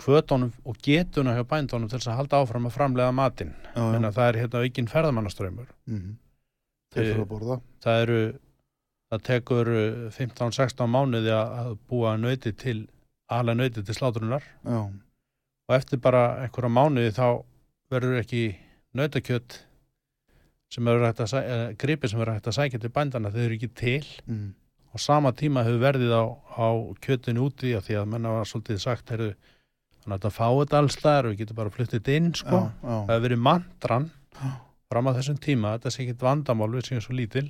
[0.00, 4.28] kvötunum og getuna hjá bændunum til þess að halda áfram að framlega matinn menna það
[4.30, 6.16] er hérna aukinn ferðamannaströymur Mm
[6.90, 7.56] Þeir Eh, fyrir að borða.
[7.84, 8.20] það eru
[9.12, 12.88] það tekur uh, 15-16 mánuði að búa nöyti til
[13.30, 14.80] ala nöyti til slátrunar Já.
[15.68, 17.44] og eftir bara einhverja mánuði þá
[17.94, 18.42] verður ekki
[18.98, 19.60] nautakjött
[20.70, 23.54] sem eru hægt að eh, gripi sem eru hægt að sækja til bændana þau eru
[23.60, 24.54] ekki til Mm.
[24.90, 26.68] Og sama tíma hefur verðið á, á
[27.04, 29.30] kjötinu úti af því að menna var svolítið sagt heyrðu,
[30.02, 32.58] þannig að þetta fá þetta alls og við getum bara fluttið inn sko.
[32.58, 32.70] Já.
[32.82, 32.96] Já.
[33.06, 34.50] það hefur verið mantran Já.
[34.90, 37.46] fram að þessum tíma þetta sé ekkit vandamál við séum svo lítil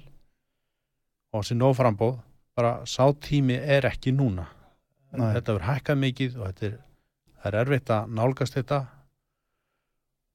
[1.33, 2.19] og þessi nóframbóð
[2.59, 4.49] bara sá tími er ekki núna
[5.17, 5.33] Nei.
[5.35, 6.75] þetta verður hækkað mikið og þetta er,
[7.41, 8.81] það er erfitt að nálgast þetta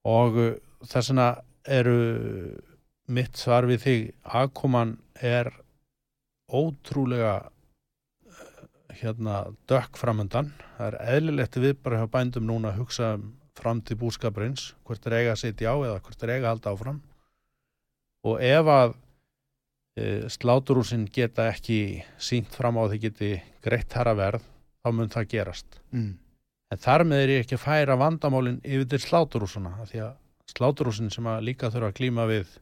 [0.05, 1.27] og uh, þess vegna
[1.65, 1.99] eru
[3.15, 5.51] mitt svar við þig aðkoman er
[6.51, 8.43] ótrúlega uh,
[8.99, 13.99] hérna dökk framöndan það er eðlilegt við bara hjá bændum núna að hugsa um framtíð
[14.03, 16.99] búskaparins hvort er eiga að setja á eða hvort er eiga að halda áfram.
[18.25, 18.93] Og ef að
[19.95, 21.79] e, sláturúsin geta ekki
[22.17, 23.31] sínt fram á þið geti
[23.63, 24.45] greitt herra verð
[24.83, 25.81] þá mun það gerast.
[25.95, 26.13] Mm.
[26.73, 30.15] en þar með er ég ekki að færa vandamálin yfir til sláturúsuna því að
[30.51, 32.55] sláturúsin sem að líka þurfa að glíma við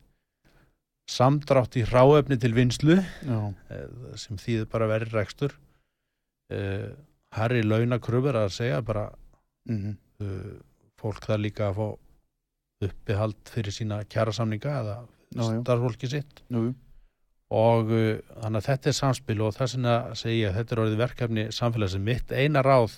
[1.10, 3.40] samdrátt í ráefni til vinslu Já.
[3.70, 3.88] eh,
[4.20, 5.56] sem þýður bara verið rekstur.
[6.54, 6.92] Uh,
[7.34, 9.10] Harry launakröfur að segja bara
[9.64, 10.60] Mm uh,
[11.00, 11.86] fólk það líka að fá
[12.84, 14.96] uppihald fyrir sína kjærasamninga eða
[15.64, 16.44] starfsfólki sitt.
[16.52, 16.74] Jú.
[17.54, 19.78] og uh, þannig að þetta er samspil og þess
[20.20, 22.04] segi ég að þetta er orðið verkefni samfélagsins.
[22.04, 22.98] Mitt eina ráð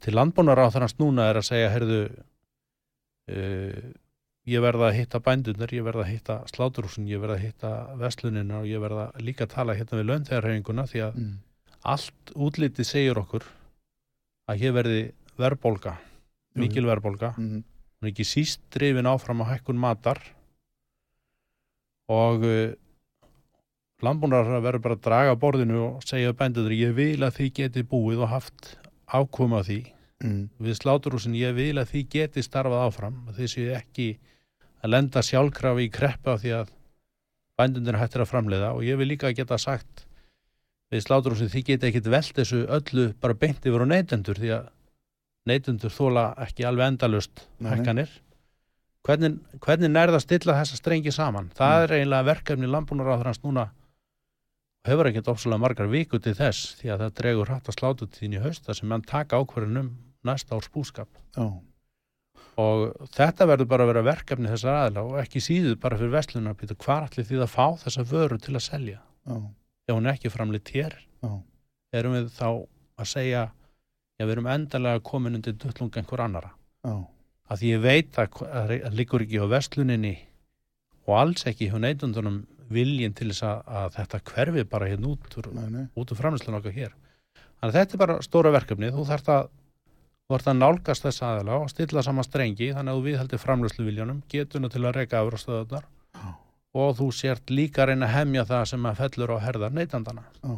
[0.00, 2.00] til landbúnaráð þannig núna er að segja heyrðu
[3.30, 3.92] uh,
[4.46, 8.58] ég verða að hitta bændunar, ég verða að hitta sláturhúsin, ég verða að hitta vestlunina
[8.60, 11.38] og ég verða líka að tala hérna við launþegarhefinguna því að Mm.
[11.84, 13.44] allt útlitið segir okkur
[14.48, 15.96] að hér verði verðbólga,
[16.54, 17.64] Jú, mikil verðbólga Mm.
[17.64, 20.20] hún er ekki síst drifin áfram á hækkun matar
[22.08, 22.72] og uh,
[24.04, 28.20] landbúnar verður bara að draga borðinu og segja bændur ég vil að þið geti búið
[28.26, 28.76] og haft
[29.08, 29.90] ákoma því
[30.24, 30.48] Mm.
[30.62, 34.16] við sláturhúsin ég vil að þið geti starfað áfram séu ekki
[34.84, 36.72] að lenda sjálfkrafi í kreppu af því að
[37.58, 38.72] bændundir hættir að framleiða.
[38.76, 40.04] Og ég vil líka geta sagt
[40.92, 44.66] við sláturhúsin þið geti ekkit velt þessu öllu bara beint yfir á neytendur því að
[45.48, 47.70] neytendur þóla ekki alveg endalust Nei, nei.
[47.74, 48.12] hækkanir.
[49.04, 51.50] Hvernig, hvernig nærða stilla þessa strengi saman?
[51.56, 53.66] Það er eiginlega verkefni landbúnaráðurans núna
[54.84, 58.08] og hefur ekkert ofsalega margar viku til þess því að það dregur hratt að slátu
[58.08, 59.90] tíðin í haust þar sem mann taka ákverðin um
[60.24, 61.08] næsta árs búskap.
[61.36, 61.44] Já.
[62.60, 66.56] Og þetta verður bara að vera verkefni þessar aðila og ekki síður bara fyrir veslunar
[66.58, 69.36] býta hvar allir því að fá þessa vöru til að selja Já.
[69.88, 71.32] ef hún ekki framleitt hér Já.
[71.98, 76.52] erum við þá að segja já, við erum endalega komin undir duttlung einhver annara
[76.86, 76.94] Já,
[77.50, 80.16] að ég veit að það liggur ekki á vestluninni
[81.04, 85.36] og alls ekki hjá neytundunum viljin til þess að, að þetta hverfi bara hérna út
[85.40, 85.50] úr,
[86.00, 86.94] úr framlýslun okkar hér.
[87.60, 89.50] Þannig að þetta er bara stóra verkefni, þú þarft að
[90.24, 93.88] þú þarft að nálgast þess aðila og stilla saman strengi þannig að þú viðhaldir framlýslu
[93.88, 95.84] viljanum getuna til að reyka afrastöðunar
[96.14, 96.30] Já.
[96.80, 100.24] og þú sért líka reyna að hemja það sem að fellur á herðar neytandana.
[100.40, 100.54] Já.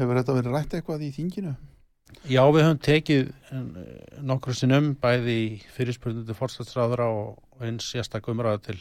[0.00, 1.54] Hefur þetta verið rætt eitthvað í þinginu?
[2.28, 3.30] Já, við höfum tekið
[4.26, 8.78] nokkru sinnum bæði í fyrirspurnindu fórstætsráðra og eins sérstak umræða til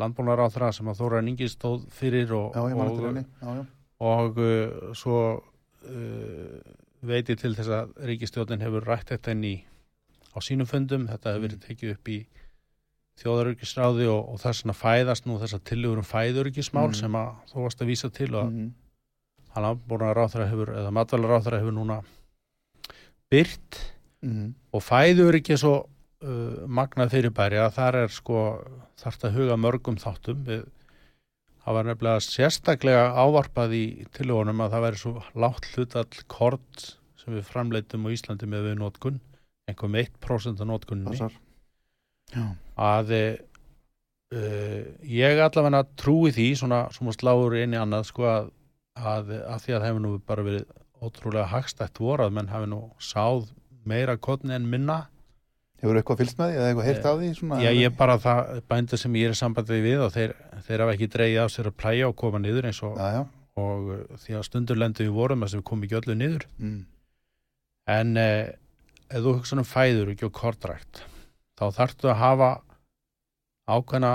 [0.00, 3.20] landbúnaráðra sem að Þóra Ningi stóð fyrir og, Já, og.
[3.20, 3.62] Já, já.
[4.04, 6.74] og uh, svo uh,
[7.06, 9.54] veit ég til þess að ríkistjóðin hefur rætt þetta inn í
[10.36, 12.18] á sínum fundum, þetta hefur verið tekið upp í
[13.22, 16.94] þjóðarörgisráði og, og þess að fæðast nú þess að tillögur um fæðurörgismál Mm.
[16.98, 18.72] sem að þú varst að vísa til og Mhm.
[19.54, 22.02] hann landbúnaráðra hefur, eða matvælaráðra hefur núna
[23.30, 23.78] byrt
[24.22, 24.54] Mhm.
[24.72, 25.86] og fæður ekki svo
[26.22, 28.38] uh, magnað fyrirbæri að þar er sko
[28.98, 30.62] þarft að huga mörgum þáttum við
[31.66, 36.84] það var nefnilega sérstaklega ávarpað í tilhjónum að það væri svo látt hlutall kort
[37.18, 39.18] sem við framleitum á Íslandi með við nótkun
[39.66, 41.26] einhver með 1% af nótkunni
[42.78, 48.50] að uh, ég allavega trúi því svona, svona sláur inn í annað sko að,
[48.94, 50.66] að, að því að það hefur nú bara verið
[51.02, 53.50] ótrúlega hagstætt vorað menn hafi nú sáð
[53.86, 55.06] meira kotni en minna
[55.82, 57.30] Hefur eitthvað fylgst með því eða eitthvað heyrt af því?
[57.36, 60.32] Svona, Já, ég bara það bændur sem ég er í sambandi við og þeir,
[60.66, 63.22] þeir hafa ekki dreigið af sér að plæja og koma niður eins og, Já, já.
[63.60, 66.46] og uh, því að stundur lendu við vorum þess að við komum ekki öllu niður
[66.58, 66.78] Mm.
[67.92, 68.54] en eh,
[69.10, 71.02] ef þú hugsa um fæður ekki og kortrækt
[71.60, 72.48] þá þarftu að hafa
[73.70, 74.14] ákveðna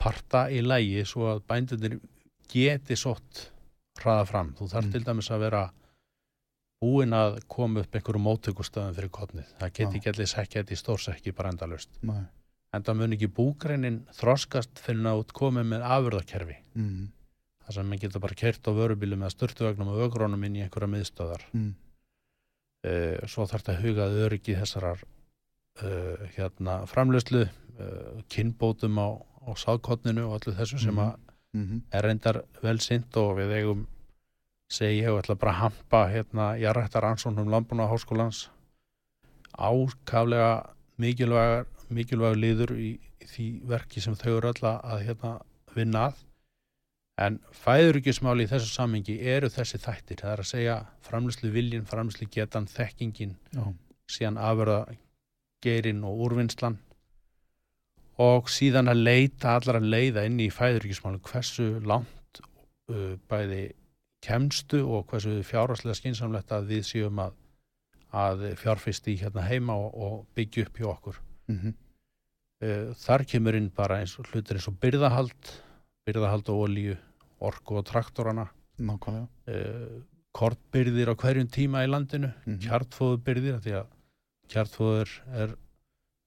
[0.00, 1.98] parta í lægi svo að bændunir
[2.50, 3.50] geti sótt
[4.00, 4.54] hraða fram.
[4.58, 4.92] Þú þarf Mm.
[4.92, 5.62] til dæmis að vera
[6.80, 9.48] búin að koma upp einhverju móttökustöðum fyrir kotnið.
[9.60, 11.90] Það geti ekki allir sekki þetta í stórsekki bara endalust.
[12.02, 12.22] Nei.
[12.72, 16.56] En það mun ekki búgreinin þroskast fyrir út komið með afurðakerfi.
[16.78, 17.08] Mm.
[17.66, 20.92] Það sem maður getur bara kert á vörubílum eða störtuvagnum og ögrónum inn í einhverja
[20.94, 21.46] miðstöðar.
[21.52, 21.72] Mm.
[22.86, 29.50] uh, svo þarf þetta að hugað öryggi þessarar uh, hérna, framlöslu uh, kynbótum á, á
[29.52, 31.04] sáðkotninu og allir þessu sem Mhm.
[31.04, 31.18] að
[31.52, 33.86] Mm er reyndar vel sint og við eigum
[34.70, 38.48] segi ég og ætla bara að hampa hérna jarrættar ansóknum landbúna háskólans
[39.58, 40.52] ákaflega
[41.00, 45.32] mikilvægar mikilvægur liður í, í því verki sem þau eru öll að hérna
[45.74, 46.20] vinna að.
[47.20, 52.30] En fæðuryggismáli í þessu samhengi eru þessi þættir, það er að segja framlýslu viljin, framlýslu
[52.32, 53.64] getan, þekkingin Já.
[54.08, 54.78] síðan afverða
[55.64, 56.78] geirinn og úrvinnslan.
[58.20, 62.40] Og síðan að leita allar að leiða inn í fæðuryggismáli hversu langt
[62.92, 63.66] uh, bæði
[64.24, 67.32] kemstu og hversu fjárhagslega skinsamlegt að við séum að,
[68.12, 71.20] að fjárfist í hérna heima og, og byggja upp hjá okkur.
[71.48, 71.72] Mm
[72.62, 75.52] uh, þar kemur inn bara eins og hlutir eins og byrðahald
[76.06, 76.96] byrðahald og olíu,
[77.40, 78.48] orku og traktorana.
[78.80, 79.28] Nákvæmlega.
[79.48, 80.02] uh,
[80.36, 82.60] kortbyrðir á hverjum tíma í landinu Mhm.
[82.64, 83.86] kjartfóðubyrðir af því að
[84.52, 85.56] kjartfóður er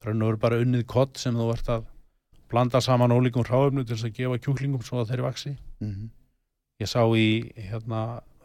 [0.04, 1.86] raun og veru bara unnið kott sem þú ert að
[2.50, 6.10] blanda saman ólíkum hráöfnu til þess að gefa kjúklingum svo að þeir vaksi Mm
[6.84, 7.28] ég sá í
[7.70, 8.00] hérna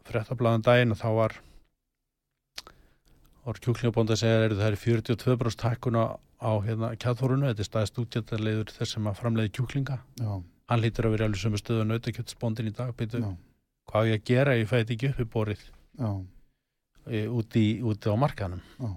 [0.07, 1.35] fréttablaðan daginn að þá var
[3.45, 6.05] var kjúklingabónd að segja að það er 42% hækkun á,
[6.65, 10.31] hérna kjartfórunu, þetta er staðist útjöndarleiður þess sem að framleiði kjúklinga Já.
[10.71, 13.29] hann lítur að vera alveg sömu stöðu að nautakjötsbóndin í dag Já.
[13.89, 15.63] hvað ég að gera ég fæti ekki upp í borið
[17.09, 18.91] e, úti, úti á markanum Já.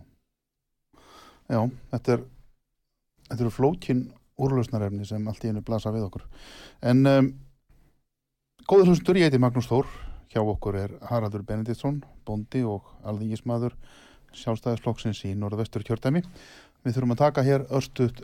[1.53, 1.61] Já,
[1.95, 2.27] þetta er
[3.33, 4.03] þetta eru flókin
[4.43, 6.25] úrlausnarefni sem allt í einu blasa við okkur.
[6.89, 7.31] En um,
[8.69, 9.87] góður hlustur, ég heiti Magnús Þór
[10.33, 13.75] hjá okkur er Haraldur Benediktsson bondi og alþingismadur
[14.37, 16.23] sjálfstæðisflokksins í norðvestur kjördæmi.
[16.83, 18.23] Við þurfum að taka hér örstuðt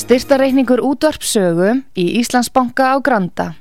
[0.00, 3.52] Styrtareikningur útvarpsögu í Íslandsbanka á Granda.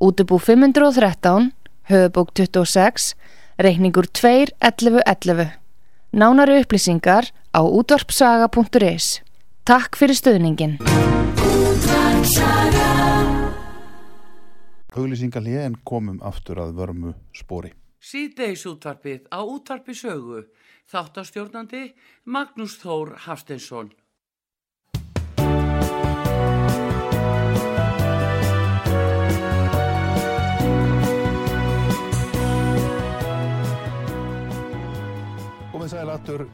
[0.00, 1.50] Útubú 513,
[1.90, 3.14] höfubók 26,
[3.60, 5.50] reikningur 2.11.11.
[6.16, 9.20] Nánari upplýsingar á útvarpsaga.is.
[9.64, 10.78] Takk fyrir stöðningin.
[15.00, 17.72] auglýsingalið en komum aftur að vörmu spori.
[18.00, 20.44] Síðdeis útvarpið á útvarpi sögu.
[20.90, 21.92] Þáttastjórnandi
[22.24, 23.92] Magnús Þór Hafsteinsson.
[35.70, 36.48] Komið sæl aftur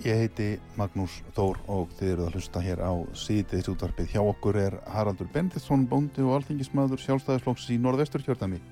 [0.00, 0.44] Ég heiti
[0.80, 4.14] Magnús Þór og þið eruð að hlusta hér á síðdeis útvarpið.
[4.14, 8.62] Hjá okkur er Haraldur Benditsson, bóndi og alþingismadur sjálfstæðisflokks í norðvestur kjörtami.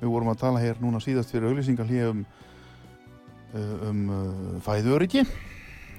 [0.00, 2.26] Við vorum að tala hér núna síðast fyrir auglýsingar hér um,
[3.86, 5.22] um uh, fæðuriki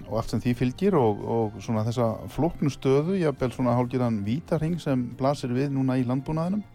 [0.10, 4.76] og allt sem því fylgir og, og svona þessa floknu stöðu, jábel svona hálgirann vítarhing
[4.84, 6.66] sem blasir við núna í landbúnaðinum.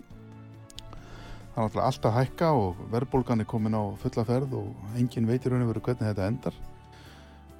[1.52, 5.68] Það er alltaf hækka og verðbólgan er komin á fulla ferð og engin veitir og
[5.68, 6.64] veru hvernig þetta endar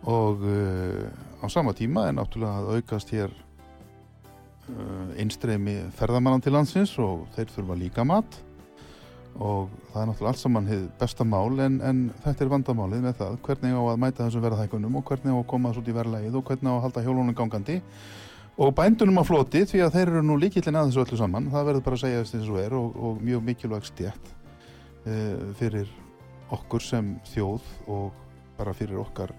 [0.04, 1.08] og uh,
[1.40, 3.30] á sama tíma er náttúrulega að aukast hér
[4.68, 8.40] uh, einstreymi ferðamannan til landsins og þeir þurfa líka mat.
[9.34, 13.16] Og það er náttúrulega allt saman hefð besta mál en, en þetta er vandamálið með
[13.22, 13.38] það.
[13.48, 16.38] Hvernig á að mæta þessum verðahækunum og hvernig á að koma þessu út í verðlægið
[16.38, 17.80] og hvernig á að halda hjólunum gangandi.
[18.54, 21.70] Og bændunum á floti því að þeir eru nú líkillin að þessu öllu saman það
[21.70, 24.30] verður bara að segja þess að þessu er og, og mjög mikilvæg stjætt
[25.08, 25.90] uh, fyrir
[26.54, 28.22] okkur sem þjóð og
[28.54, 29.34] bara fyrir okkar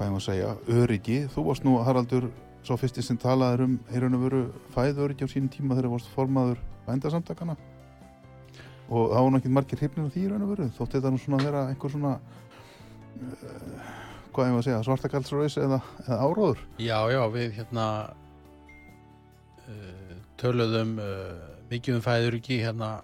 [0.00, 1.16] hvað ég maður að segja, öryggi.
[1.28, 2.26] Þú varst nú, Haraldur,
[2.64, 4.38] svo fyrsti sem talaður um í raun og veru
[4.72, 7.56] fæð öryggi á sínum tíma þegar þú varst formaður vændasamtakana
[8.88, 10.68] og það var náttúrulega margir hryfnir á því í raun og veru.
[10.78, 13.90] Þótt þetta nú svona að vera einhver svona uh,
[14.32, 16.62] hvað ég maður að segja, svartakaldsröðis eða, eða áróður.
[16.80, 17.86] Já, já, við hérna
[19.68, 22.94] uh, töluðum uh, mikið um fæðuriki hérna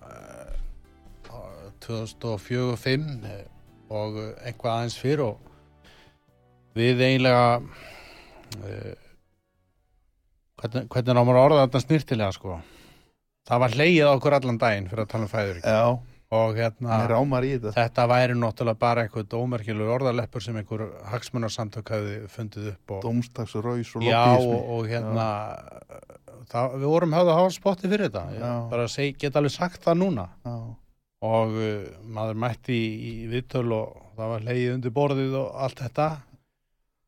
[1.85, 3.05] 2004-05
[3.93, 5.46] og einhvað aðeins fyrr og
[6.77, 8.97] við eiginlega uh,
[10.61, 12.59] hvernig, hvernig ámur orða þetta snýrtilega sko?
[13.47, 15.83] Það var hleyið okkur allan daginn fyrir að tala um fæður Já,
[16.37, 17.75] og hérna þetta.
[17.77, 23.93] þetta væri náttúrulega bara eitthvað dómerkjulur orðarleppur sem einhver hagsmunarsamtök hafi fundið upp og Dómstagsraus
[23.95, 25.29] og Já og, og hérna
[26.51, 28.25] það, við vorum höfðu að hafa spotti fyrir þetta.
[28.41, 28.51] Já.
[28.73, 30.27] bara seg, geta alveg sagt það núna.
[30.47, 30.57] Já.
[31.27, 31.87] og uh,
[32.19, 32.91] maður mætti í,
[33.23, 36.09] í viðtöl og það var hleyið undir borðið og allt þetta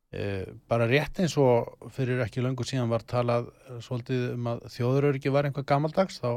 [0.09, 5.33] bara rétt eins og fyrir ekki löngu síðan var talað eh, svolítið um að þjóðuröryggi
[5.33, 6.31] var einhvað gammaldags þá,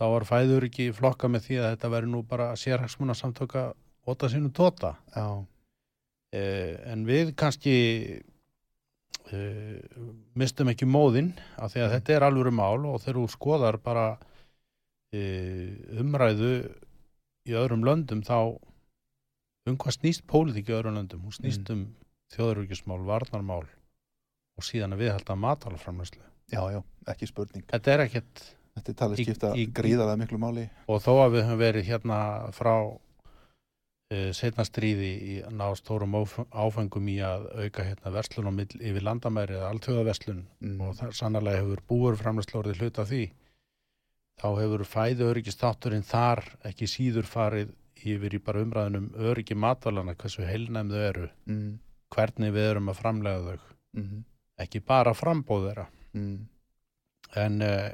[0.00, 3.66] þá var fæðuröryggi flokka með því að þetta veri nú bara sérhagsmuna samtöka
[4.08, 4.94] óta sínum tóta
[6.32, 7.76] eh, en við kannski
[9.36, 9.76] eh,
[10.32, 14.08] mistum ekki móðinn af því að þetta er alvöru mál og þegar þú skoðar bara
[15.12, 16.54] eh, umræðu
[17.48, 18.56] í öðrum löndum þá
[19.68, 21.88] um hvað snýst pólitík í öðrum löndum, hún snýst mm.
[22.28, 23.64] Um þjóðurvíkismál, varnarmál
[24.58, 26.22] og síðan að viðhalda matalaframlæslu.
[26.52, 27.66] Já, já, ekki spurning.
[27.68, 28.46] Þetta er ekkert...
[28.78, 30.64] Þetta er talið skipta gríðalega miklu máli.
[30.86, 32.18] Og þó að við höfum verið hérna
[32.54, 38.70] frá uh, setna stríði í ná stórum áfengum í að auka hérna verslun og mill
[38.78, 40.78] yfir landamæri eða alltjóðaverslun mm.
[40.78, 43.24] og það sannlega hefur búur framlæslu orðið hluta því.
[44.38, 50.46] Þá hefur fæðu öryggistátturinn þar ekki síður farið yfir í bara umræðunum öryggi matalana, hversu
[50.46, 51.28] heilnæm þau eru.
[51.50, 51.78] Mm
[52.14, 54.22] hvernig við erum að framlega þau mm -hmm.
[54.64, 56.38] ekki bara frambóð þeirra mm.
[57.44, 57.90] en uh,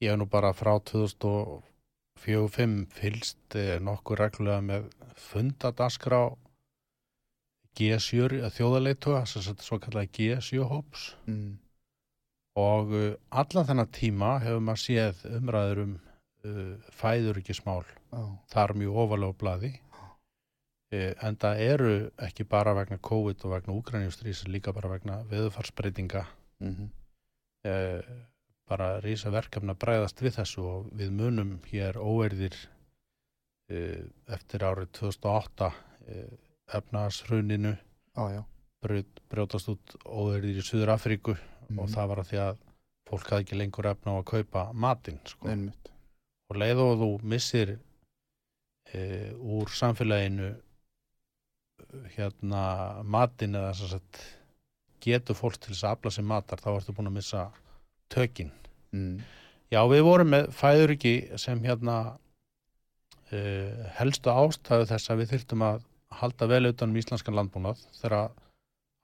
[0.00, 4.82] ég hef nú bara frá 2045 fylst uh, nokkur reglulega með
[5.16, 6.22] fundadaskrá
[7.78, 11.58] G7 þjóðaleitu svo kallega G7 hóps mm.
[12.56, 15.98] og uh, allan þennan tíma hefur maður séð umræður um
[16.94, 17.84] fæður ekki smál
[18.14, 18.38] oh.
[18.48, 19.87] þar mjög ofalega bladi Eh,
[20.96, 21.90] en það eru
[22.24, 26.24] ekki bara vegna COVID og vegna úgrænjustrís líka bara vegna veðufarsbreytinga
[26.60, 26.88] mm -hmm.
[27.64, 28.04] eh,
[28.68, 32.56] bara reysa verkefna bræðast við þessu og við munum hér óerðir
[33.70, 35.72] eh, eftir árið 2008
[36.06, 36.32] eh,
[36.72, 37.76] efnaðsruninu
[38.14, 38.44] ah,
[39.28, 41.82] brjótast út óerðir í Suður Afríku mm -hmm.
[41.82, 42.56] og það var að því að
[43.08, 45.48] fólk hafði ekki lengur efna á að kaupa matinn sko.
[46.50, 47.78] og leið og þú missir
[48.92, 50.54] eh, úr samfélaginu
[52.16, 52.62] hérna
[53.04, 54.20] matin eða sagt,
[55.04, 57.44] getur fólk til þess að afla sér matar þá ertu búin að missa
[58.12, 58.50] tökin
[58.94, 59.20] mm.
[59.72, 61.98] já við vorum með fæðuriki sem hérna
[63.30, 65.86] uh, helstu ástæðu þess að við þyrtum að
[66.18, 68.30] halda vel utanum íslenskan landbúnað þegar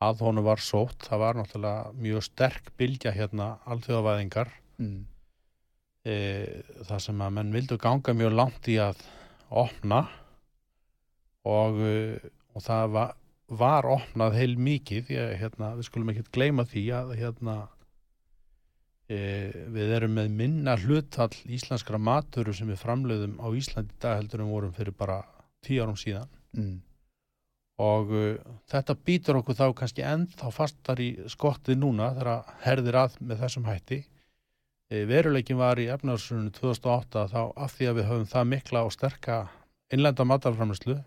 [0.04, 4.52] að honu var sótt það var náttúrulega mjög sterk bylgja hérna alþjóðavæðingar
[4.82, 5.00] mm.
[6.10, 6.46] uh,
[6.90, 9.04] það sem að menn vildu ganga mjög langt í að
[9.54, 10.06] opna
[11.44, 13.14] og uh, og það var,
[13.62, 17.56] var opnað heil mikið því að hérna, við skulum ekki gleyma því að hérna,
[19.10, 19.18] e,
[19.74, 24.52] við erum með minna hlutall íslenskra maturu sem við framleiðum á Íslandi dag heldur en
[24.54, 25.22] vorum fyrir bara
[25.64, 26.74] tíu árum síðan mm.
[27.84, 33.00] og uh, þetta býtur okkur þá kannski ennþá fastar í skottið núna þegar að herðir
[33.00, 34.00] að með þessum hætti
[34.92, 38.94] e, veruleikin var í efnaðarsunum 2008 þá af því að við höfum það mikla og
[38.94, 39.40] sterka
[39.92, 41.00] innlenda matarframleyslu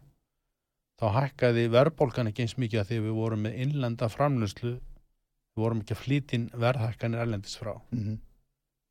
[0.97, 5.81] þá hækkaði verðbólgan ekki eins mikið að því við vorum með innlenda framlöslu við vorum
[5.83, 8.17] ekki að flýtin verðhækkanir erlendis frá mm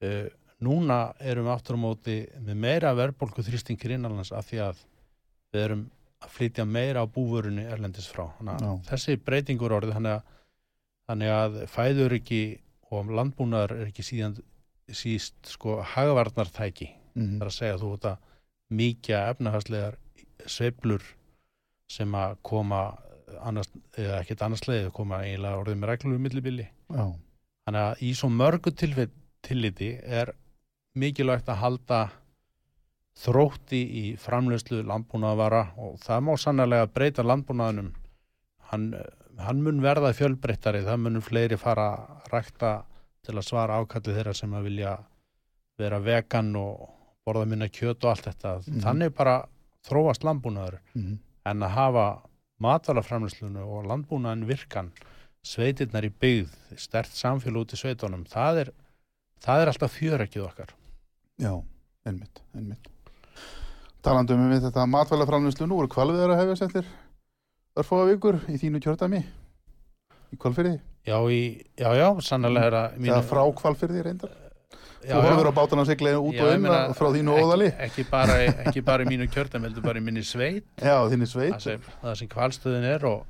[0.05, 0.29] uh,
[0.63, 4.79] núna erum við aftur á móti með meira verðbólku þrýstingir innanlands af því að
[5.53, 5.83] við erum
[6.25, 8.71] að flytja meira á búvörunni erlendis frá þannig að Já.
[8.91, 10.31] þessi breytingur orðið þannig að,
[11.11, 12.41] þannig að fæður ekki
[12.97, 14.39] og landbúnaður er ekki síðan
[14.87, 17.37] síst sko hagvarnartæki -hmm.
[17.37, 18.19] það er að segja að þú ert að
[18.81, 19.99] mikja efnahagslegar
[20.47, 21.05] sveiflur
[21.91, 22.81] sem að koma
[23.43, 26.69] annars, eða ekkert annars leiði koma eiginlega orðið með reglum millibili.
[26.91, 27.07] Já,
[27.67, 30.33] þannig að í svo mörgu tilliti er
[30.97, 32.01] mikilvægt að halda
[33.17, 37.93] þrótti í framleyslu landbúnaðavara og það má sannlega breyta landbúnaðinum.
[38.71, 38.91] Hann,
[39.41, 42.73] hann mun verða fjölbreyttari, það mun fleiri fara að rækta
[43.27, 44.97] til að svara ákalli þeirra sem að vilja
[45.81, 46.91] vera vegan og
[47.27, 48.57] borða minna kjöt og allt þetta.
[48.67, 48.83] Mhm.
[48.85, 49.37] þannig bara
[49.87, 50.81] þróast landbúnaður.
[50.95, 52.07] Mm en að hafa
[52.63, 54.91] matalaframleyslunu og landbúnaðin virkan
[55.47, 58.75] sveitirnar í byggð stert samfélag út í sveitunum það er,
[59.45, 60.73] það er alltaf fjörekkið okkar
[61.43, 61.53] já,
[62.09, 62.93] einmitt, einmitt.
[64.07, 66.91] Talandi um þetta matvæla framlýslu nú eru kvalviðar að hefja settir
[67.77, 69.23] örfóða vikur í þínu kjördæmi
[70.33, 71.43] í kvalfyrði, já, í,
[71.79, 74.33] já, já, sannlega er að eða frá kvalfyrði reyndar.
[75.07, 77.71] Þú horfur á bátana siglega út Já, og inn meina, frá þínu óðali.
[77.87, 78.05] ekki,
[78.67, 80.67] ekki, bara, í mínu kjördæmi heldur bara í minni sveit.
[80.83, 83.27] Já, þínu það sveit, sem, það sem kvalstöðin er og,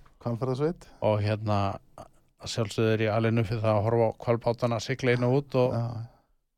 [1.07, 1.61] og hérna
[1.97, 4.81] að sjálfsögðu er ég alveg nuffið það að horfa á kvalbátana
[5.27, 5.75] og út og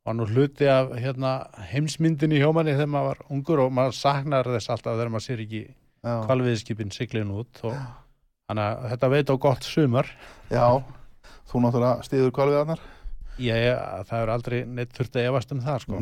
[0.08, 1.32] var nú hluti af hérna,
[1.70, 5.42] heimsmyndinni hjá manni þegar maður var ungur og maður saknar þess alltaf þegar maður sér
[5.44, 5.62] ekki
[6.02, 7.74] kvalviðskipin siglin út og
[8.48, 10.08] þannig að þetta veit á gott sumar.
[10.48, 10.80] Já,
[11.50, 12.86] þú náttúrulega stiður kvalviðarnar.
[13.43, 16.01] Ég, það er aldrei neitt þurft að efast um það sko.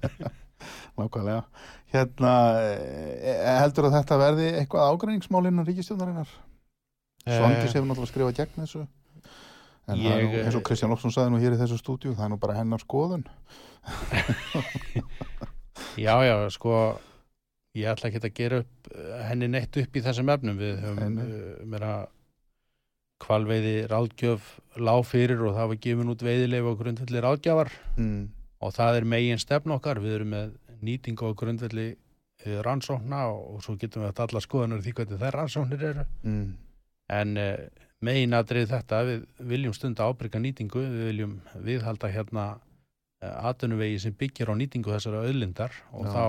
[1.00, 1.42] Nákvæmlega.
[1.90, 2.32] Hérna,
[2.68, 6.32] eh, heldur að þetta verði eitthvað ágræningsmálinn ríkistjónarinnar?
[7.24, 8.86] Svandis hefur náttúrulega skrifað gegn þessu.
[9.90, 12.14] En það er Ég, nú, eins og Kristján Lofsson sagði nú hér í þessu stúdíu,
[12.14, 13.24] það er nú bara hennar skoðun.
[16.04, 16.74] já já sko
[17.78, 21.20] ég ætla ekki að gera upp eh, henni neitt upp í þessum efnum við höfum
[21.22, 21.28] uh,
[21.70, 21.92] meira
[23.20, 24.46] kvalveiði ráðgjöf
[24.80, 28.28] lág fyrir og það var gefin út veiðileif og grundvelli ráðgjafar Mm.
[28.60, 31.88] og það er megin stefn okkar við erum með nýting og grundvelli
[32.44, 36.56] eh, rannsókna og, svo getum við að alla skoðanur því hvernig þær rannsóknir eru Mm.
[37.10, 37.56] en uh,
[38.00, 41.34] megin aðrið þetta við viljum stunda ábyrga nýtingu við viljum
[41.66, 42.44] viðhalda hérna
[43.22, 46.12] uh, atvinnuvegi sem byggir á nýtingu þessara auðlindar og Já.
[46.14, 46.24] þá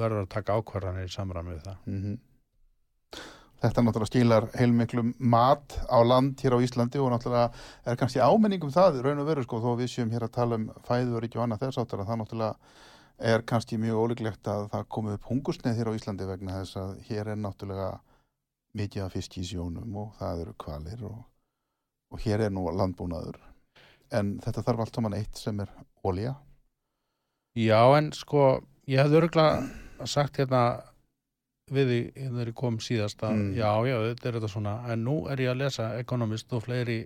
[0.00, 2.18] verður að taka ákvarðanir í samræmi við það Mm
[3.60, 7.50] Þetta náttúrulega skilar heilmiklum mat á land hér á Íslandi og náttúrulega
[7.84, 10.56] er kannski ámenning um það, raun og veru sko, þó við séum hér að tala
[10.56, 12.54] um fæðuríki og annað þess áttur að það náttúrulega
[13.20, 16.94] er kannski mjög ólíklegt að það komi upp hungursneið hér á Íslandi vegna þess að
[17.10, 17.90] hér er náttúrulega
[18.80, 21.18] mikið af fisk í sjónum og það eru kvalir og,
[22.14, 23.36] og hér er nú landbúnaður.
[24.10, 25.68] En þetta þarf allt saman eitt sem er
[26.06, 26.38] olja.
[27.58, 30.62] Já en sko ég hefði örgulega sagt hérna
[31.70, 33.50] við því hérna þegar ég kom síðast að Mm.
[33.54, 34.74] já já þetta er þetta svona.
[34.92, 37.00] En nú er ég að lesa Economist og fleiri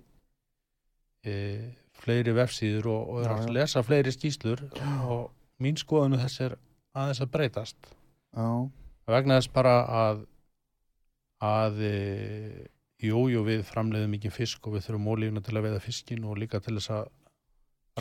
[1.25, 1.33] e,
[1.95, 3.53] fleiri vefsíður og, og er Já, að já.
[3.59, 4.63] lesa fleiri skýslur
[5.09, 6.57] og mín skoðanu þess er
[6.95, 7.91] aðeins að breytast.
[8.35, 8.47] Já,
[9.07, 10.23] vegna þess bara að
[11.45, 12.67] að e,
[13.05, 16.37] jú, jú, við framleiðum mikið fisk og við þurfum ólífuna til að veiða fiskin og
[16.41, 17.05] líka til þess að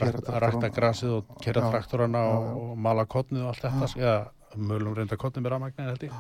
[0.01, 3.91] rækta, rækta grasið og kera traktorana og, og mala kottnið og allt þetta.
[4.01, 4.15] Já,
[4.57, 6.17] mölum reynda kottnið með rafmagnin held ég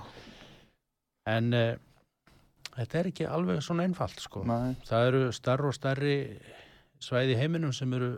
[1.30, 1.64] en e,
[2.74, 4.44] þetta er ekki alveg svona einfalt sko.
[4.48, 6.16] næ, það eru stærri og stærri
[7.02, 8.14] svæði heiminum sem eru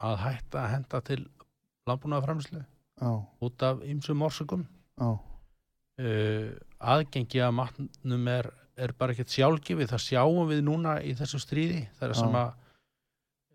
[0.00, 1.20] að hætta að henda til
[1.88, 4.64] landbúnaðaframslu já, út af ymsum orsökum.
[5.00, 5.10] Já,
[6.00, 6.48] uh,
[6.80, 11.84] aðgengi að matnum er, er bara ekkert sjálfgefið, það sjáum við núna í þessu stríði,
[11.98, 12.40] það er að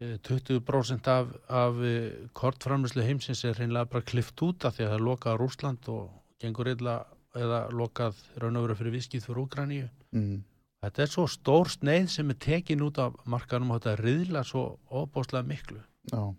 [0.05, 4.93] uh, 20% af, af uh, kortframlislu heimsins er hreinlega bara klift út af því að
[4.93, 6.09] það er lokað Rúsland og
[6.41, 6.99] gengur illa
[7.35, 9.89] eða lokað raun og vera fyrir viskið fyrir Úkraníu.
[10.15, 10.43] mm,
[10.85, 14.77] Þetta er svo stór sneið sem er tekin út af markanum og þetta riðla svo
[14.91, 15.79] óbáslega miklu.
[16.11, 16.35] já,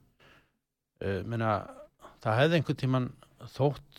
[0.97, 1.67] Uh, meina,
[2.25, 3.07] það hefði einhvern tíman
[3.53, 3.99] þótt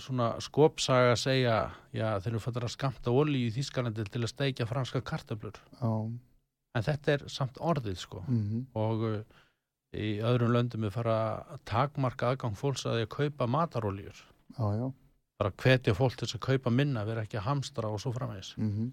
[0.00, 1.56] svona skopsaga að segja
[1.92, 5.90] já þeir eru fattar að skamta olíu í Þískalandi til að steikja franska kartablur já,
[6.72, 8.22] en þetta er samt orðið sko.
[8.28, 9.20] Mm, og uh,
[9.92, 11.18] í öðrum löndum er fara
[11.52, 14.24] að takmarka aðgang fólks að því að kaupa mataroljur.
[14.56, 14.86] Já, já,
[15.36, 18.54] bara hvetja fólk til að kaupa minna vera ekki að hamstra og svo framvegis.
[18.60, 18.92] Mm,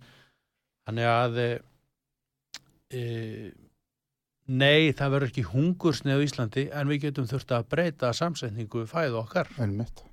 [0.88, 3.04] þannig að e,
[4.52, 9.22] nei það verður ekki hungursnið á Íslandi en við getum þurft að breyta samsetningu fæðu
[9.24, 9.52] okkar.
[9.64, 10.04] Einmitt,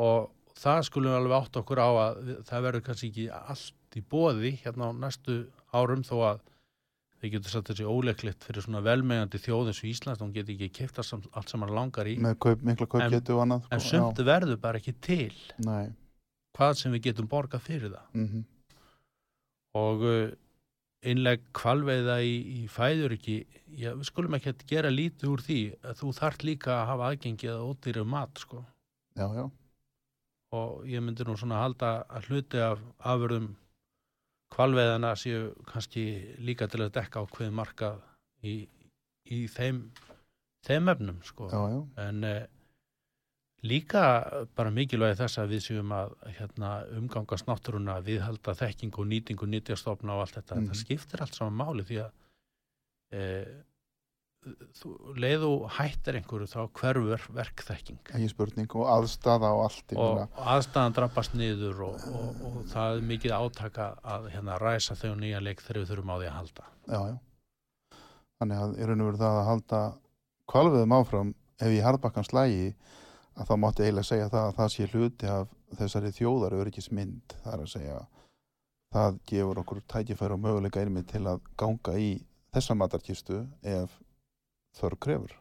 [0.00, 0.28] og
[0.58, 4.90] það skulum alveg átt okkur á að það verður kannski ekki allt í bóði hérna
[4.90, 5.40] á næstu
[5.72, 6.44] árum þó að
[7.22, 10.68] við getum satt þessi óleiklegt fyrir svona velmegandi þjóð eins og Íslands, hún geti ekki
[10.80, 14.22] keift allt sem hann langar í, með kaup, mikla kaup En- annað en sko, sumt
[14.28, 15.34] verður bara ekki til.
[15.66, 15.88] Nei,
[16.58, 18.06] hvað sem við getum borgað fyrir það.
[18.14, 18.46] Mm
[19.78, 20.30] og uh,
[21.06, 23.36] innleg kvalveiða í, í fæður ekki
[23.78, 27.10] já, við skulum ekki að gera lítið úr því að þú þart líka að hafa
[27.12, 28.62] aðgengið að ódýru mat sko.
[29.18, 29.44] Já, já,
[30.58, 33.50] og ég myndi nú svona halda að hluti af afurðum
[34.54, 36.04] kvalveiðana séu kannski
[36.40, 37.98] líka til að dekka á hvað markað
[38.42, 38.54] í,
[39.28, 39.82] í þeim
[40.66, 41.80] þeim efnum sko já, já.
[42.08, 42.46] en eh,
[43.66, 44.02] líka
[44.56, 50.14] bara mikilvægi þess að við séum að hérna, umgangast náttúruna viðhalda þekking og nýtingu nýtjastofna
[50.14, 50.68] og allt þetta, Mhm.
[50.70, 52.12] það skiptir allt saman máli því að
[53.12, 53.48] eh,
[55.18, 57.98] leið og hættir einhverju þá hverfur verkþekking.
[58.14, 62.58] Ekki spurning og aðstaða og allt ég og meina, aðstæðan drabbast niður og, og, og
[62.70, 66.30] það er mikið átaka að hérna, ræsa þau nýja leik þegar við þurfum á því
[66.30, 66.68] að halda.
[66.86, 67.16] Já, já.
[68.38, 69.82] Þannig að í raun og veru það að halda
[70.52, 72.68] kvalviðum áfram ef í harðbakkans lægi
[73.38, 77.52] að þá mátti eiginlega segja það að það sé hluti af þessari þjóðar öryggismynd það
[77.56, 78.00] er að segja.
[78.94, 82.12] Það gefur okkur tækifæri og möguleika einmitt til að ganga í
[82.54, 83.98] þessa matarkistu ef
[84.76, 85.36] þörf krefur.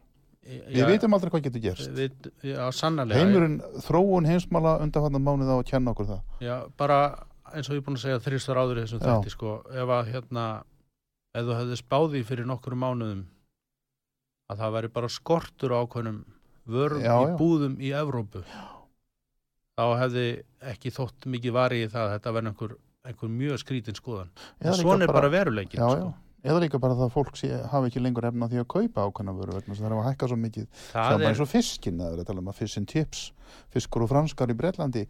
[0.47, 1.89] Við vitum aldrei hvað getur gerst.
[1.91, 6.21] við, já, sannarlega Heimurinn, þróun heimsmála undanfannan mánuð á að kenna okkur það.
[6.39, 6.99] Já, bara
[7.53, 9.07] eins og ég er búin að segja þrýstar áður í þessum Já.
[9.09, 10.45] þætti sko, ef að hérna
[11.37, 13.21] ef þú hefði spáði fyrir nokkrum mánuðum
[14.47, 16.23] að það væri bara skortur ákveðnum
[16.67, 17.37] Já, í já.
[17.39, 18.41] búðum í Evrópu
[19.77, 20.25] þá hefði
[20.73, 22.73] ekki þótt mikið varið í það að þetta verði einhver,
[23.07, 26.09] einhver mjög skrítin skoðan en svona er bara veruleikin Já, sko.
[26.45, 29.33] Eða líka bara það að fólk sé, hafi ekki lengur efna því að kaupa ákveðna
[29.37, 30.67] vöru vegna það er að hækka svo mikið.
[30.93, 33.23] Er, eins og fiskin það er að tala um að fish and chips
[33.73, 35.05] fiskur og franskar í Bretlandi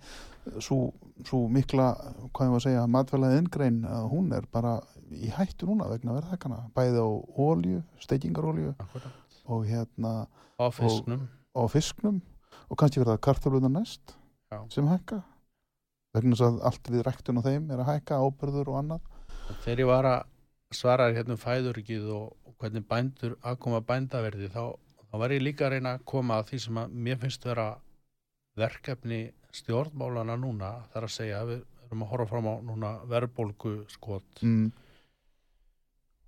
[0.63, 0.93] svo,
[1.27, 1.89] svo mikla,
[2.31, 4.77] hvað ég var að segja matvælaði inngrein, að hún er bara
[5.11, 7.09] í hættu núna vegna verðhækana bæði á
[7.47, 8.75] ólju, steikingarólju
[9.47, 10.13] og hérna
[10.57, 12.21] á fisknum á fisknum.
[12.67, 14.15] Og kannski verða kartöflunar næst
[14.51, 14.59] Já.
[14.71, 15.21] sem hækka
[16.15, 19.13] vegna þess að allt við ræktun á þeim er að hækka ábyrður og annað.
[19.63, 20.25] Þegar ég var að
[20.75, 24.63] svara þér hérna um fæðuríkið og, og hvernig bændur aðkoma bændaverði þá,
[25.11, 27.67] þá var ég líka að reyna að koma að því sem að mér finnst vera
[28.57, 29.21] verkefni
[29.55, 34.41] stjórnmálana núna þar að segja að við erum að horfa fram á núna verðbólgu skot
[34.43, 34.65] mm,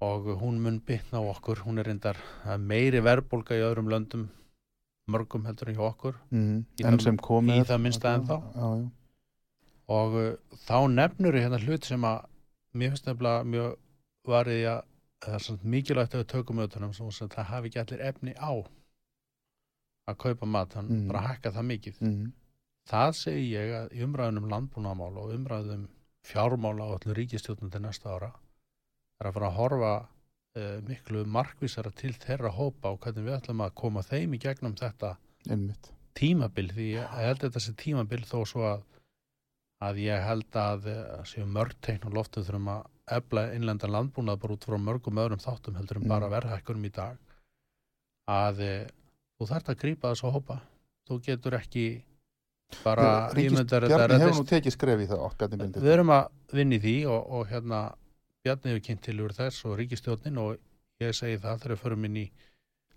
[0.08, 2.20] og hún mun bytna á okkur hún er reyndar
[2.64, 4.30] meiri verðbólga í öðrum löndum
[5.10, 6.18] mörgum heldur en hjá okkur.
[6.30, 8.68] Mm, Í það- sem komið í það minnsta já, já.
[9.90, 12.20] og uh, þá nefnur ég hérna hlut sem að
[12.78, 13.72] mér finnst nefnilega mjög
[14.28, 14.82] varið í að
[15.24, 18.34] það er svona mikilvægt að við tökum auðvitaðum sem að það hafi ekki allir efni
[18.40, 18.52] á
[20.10, 21.08] að kaupa mat hann Mhm.
[21.08, 21.98] bara hækka það mikið.
[22.02, 22.32] Mm,
[22.90, 25.88] það segi ég að í umræðunum landbúnaðmál og umræðum
[26.26, 28.32] fjármála og allir ríkistjórnum til næsta ára
[29.22, 30.08] er að fara að horfa
[30.56, 34.74] uh, miklu markvísara til þeirra hópa og hvernig við ætlum að koma þeim í gegnum
[34.76, 35.18] þetta
[35.50, 35.92] einmitt.
[36.16, 38.82] tímabil því ég held að þessi tímabil þó svo að
[39.82, 44.40] að ég held að eh, séu mörg teikn og loftu þurfum að efla innlendan landbúnað
[44.42, 46.10] bara út frá mörgum öðrum þáttum heldur en Mm.
[46.14, 47.18] bara verðhækkunum í dag
[48.30, 48.74] að e,
[49.40, 50.60] þú þarft að grípa þessu hópa
[51.10, 51.86] þú getur ekki
[52.84, 56.96] bara ímyndar Bjarni hefur nú tekið skref í það við erum að vinna í því
[57.10, 57.80] og, og hérna
[58.46, 60.60] Bjarni hefur kynnt til úr þess og ríkistjórnin og
[61.02, 62.28] ég segi það þegar við förum inn í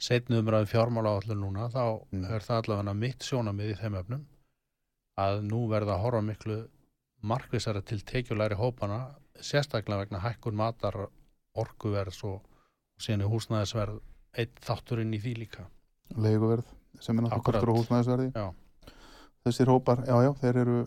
[0.02, 1.82] setnu umræðum fjármála allir núna þá
[2.12, 2.24] Mm.
[2.28, 4.24] er það allavega mitt sjónamið í þeim öfnum
[5.22, 6.56] að nú verða að horfa miklu
[7.22, 10.98] markvisara til tekjulæri hópana sérstaklega vegna hækkun matar
[11.58, 14.00] orkuverðs og, og síðan er húsnæðisverð
[14.42, 15.66] eitt þátturinn í því líka
[16.16, 16.68] leiguverð
[17.00, 18.46] sem er náttúrulega kortur á húsnæðisverði Já.
[19.46, 20.78] þessir hópar, já já, þeir eru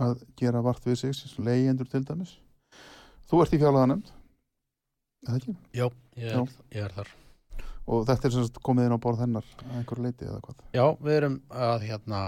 [0.00, 2.36] að gera vart við sig leyendur til dæmis
[3.30, 3.98] þú ert í fjárlega
[5.26, 5.56] eða ekki?
[5.76, 5.86] Já,
[6.16, 6.44] ég er, Já.
[6.76, 7.10] ég er þar
[7.90, 11.16] og þetta er komið inn á borð hennar að einhver leiti eða hvað Já, við
[11.16, 12.20] erum að hérna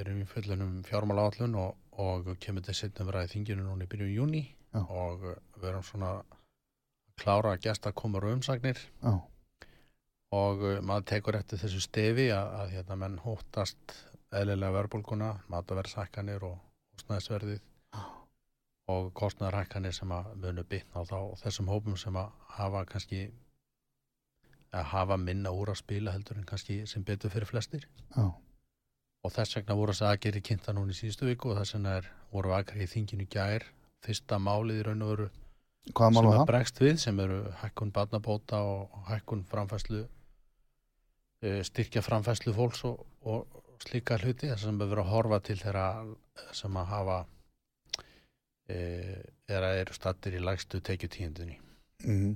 [0.00, 4.14] erum í fullunum fjármála áallun og, og kemur til setnum ræði þinginu núna í byrjun
[4.14, 4.42] júni
[4.74, 4.82] Já.
[4.82, 5.24] og
[5.56, 6.10] við erum svona
[7.16, 8.80] klára að gesta komur og umsagnir.
[9.02, 9.14] Já,
[10.36, 13.96] og uh, maður tekur eftir þessu stefi að, að hérna menn hóttast
[14.34, 16.58] eðlilega verðbólguna, mataverðshækkanir og
[16.96, 17.62] húsnæðisverðið
[18.92, 23.22] og kostnæðarhækkanir sem að munu bitna á þá þessum hópum sem að hafa kannski
[24.76, 27.86] að hafa minna úr að spila heldur en kannski sem betur fyrir flestir.
[28.14, 28.30] Já,
[29.26, 32.08] og þess vegna voru þess aðgerri kynnta núna í síðustu viku og þess vegna er,
[32.30, 33.66] voru aðgerri í þinginu gær
[34.06, 35.28] fyrsta málið í raun og veru
[35.86, 36.46] sem að það?
[36.50, 43.62] bregst við sem eru hækkun barnabóta og hækkun framfæslu uh, styrkja framfæslu fólks og, og
[43.84, 45.88] slíka hluti þess sem við verðum að horfa til þeirra
[46.56, 47.18] sem að hafa
[48.66, 51.60] eða eru stattir í lægstu tekjutíðindinni.
[52.02, 52.34] Mm.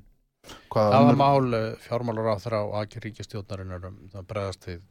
[0.71, 4.85] Hvað Það var mál fjármálur á þeirra og aðgjör ríkistjórnarinnar um það bregðast við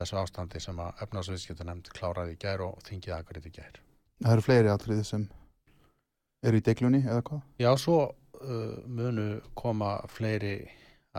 [0.00, 3.78] þessu ástandi sem að efnarsviðskipta nefnd kláraði í gær og þingið akkurat í gær.
[4.20, 5.28] Það eru fleiri atriði sem
[6.46, 7.46] eru í deglunni eða hvað?
[7.60, 9.28] Já, svo uh, munu
[9.58, 10.56] koma fleiri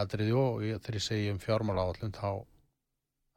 [0.02, 2.30] atriði og þegar ég segi um fjármála áallum þá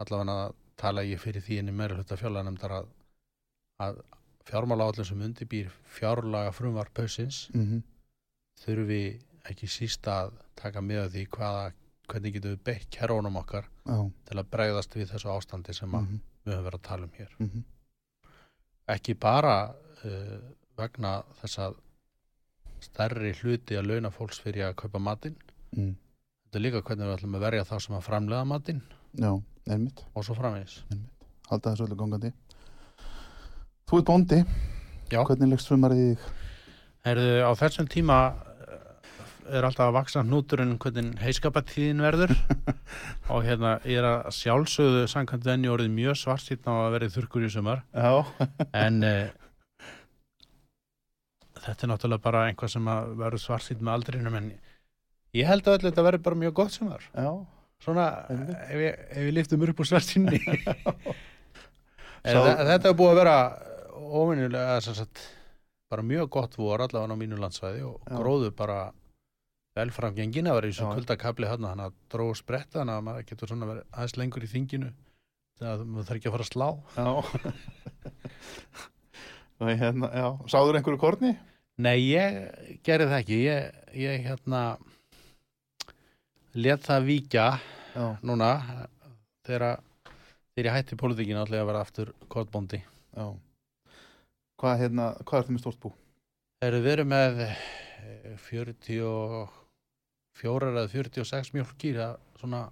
[0.04, 2.86] allavega tala ég fyrir því inn í meira hluta fjárlaganefndar að,
[3.84, 3.98] að
[4.48, 7.82] fjármála áallum sem undirbýr fjárlaga frumvar pausins Mm
[8.62, 9.02] þurfi
[9.50, 11.64] ekki síst að taka með því hvaða,
[12.10, 13.98] hvernig getum við beitt kerrónum okkar Já.
[14.28, 17.36] til að bregðast við þessu ástandi sem Mm við höfum verið að tala um hér.
[17.38, 17.64] -hmm.
[18.94, 19.74] Ekki bara
[20.04, 20.38] uh,
[20.76, 21.76] vegna þess að
[22.80, 25.36] stærri hluti að launa fólks fyrir að kaupa matinn
[25.72, 25.94] mm.
[26.44, 28.82] Þetta er líka hvernig við ætlum að verja þá sem að framlega matinn
[30.14, 30.84] og svo framvegis.
[31.48, 32.32] Halda þessu öllu gangandi.
[33.88, 34.44] Þú ert bóndi.
[35.10, 35.24] Já.
[35.24, 36.28] Hvernig leggst sumarið í þig?
[37.04, 38.18] Herðu, á þessum tíma
[39.52, 42.32] er alltaf að vaksa hnúturinn hvernig heiskapatíðin verður
[43.32, 47.46] og hérna ég er að sjálfsögðu samkvæmt venni orðið mjög svartýtna á að verið þurrkur
[47.46, 47.82] í sumar
[48.84, 49.26] en uh,
[51.64, 54.48] þetta er náttúrulega bara einhvað sem að verður svartýtt með aldrinum en
[55.36, 57.06] ég held að þetta verður bara mjög gott sumar.
[57.12, 57.30] Já.
[57.84, 60.38] Svona, ef ef ég liftum upp úr svartinni
[62.24, 63.38] Sá- Þetta er búið að vera
[64.14, 65.08] óvinnilega
[65.92, 68.14] bara mjög gott vor allavega á mínu landsvæði og Já.
[68.16, 68.78] gróðu bara
[69.74, 70.94] vel framgengin að vera í svo Já.
[70.98, 74.50] kuldakabli hann hann að dróðu spretta þannig að maður getur svona verið aðeins lengur í
[74.52, 74.90] þinginu
[75.60, 76.68] maður þarf ekki að fara að slá
[76.98, 77.10] Já.
[79.62, 80.26] Og hérna, já.
[80.50, 81.30] Sáður einhverju korni?
[81.78, 82.38] Nei, ég
[82.86, 84.62] gerði það ekki ég, ég hérna
[86.58, 87.46] let það víkja
[87.94, 88.06] Já.
[88.22, 88.50] núna
[89.46, 89.80] þegar
[90.54, 92.82] þegar ég hætti pólitíkinu allir að vera aftur kotbóndi
[93.14, 93.26] Já.
[94.58, 95.90] Hvað, hérna, hvað er það með stórt bú?
[96.62, 98.34] Erum við verið með eh,
[100.38, 102.62] 44 eða 46 mjölkir það svona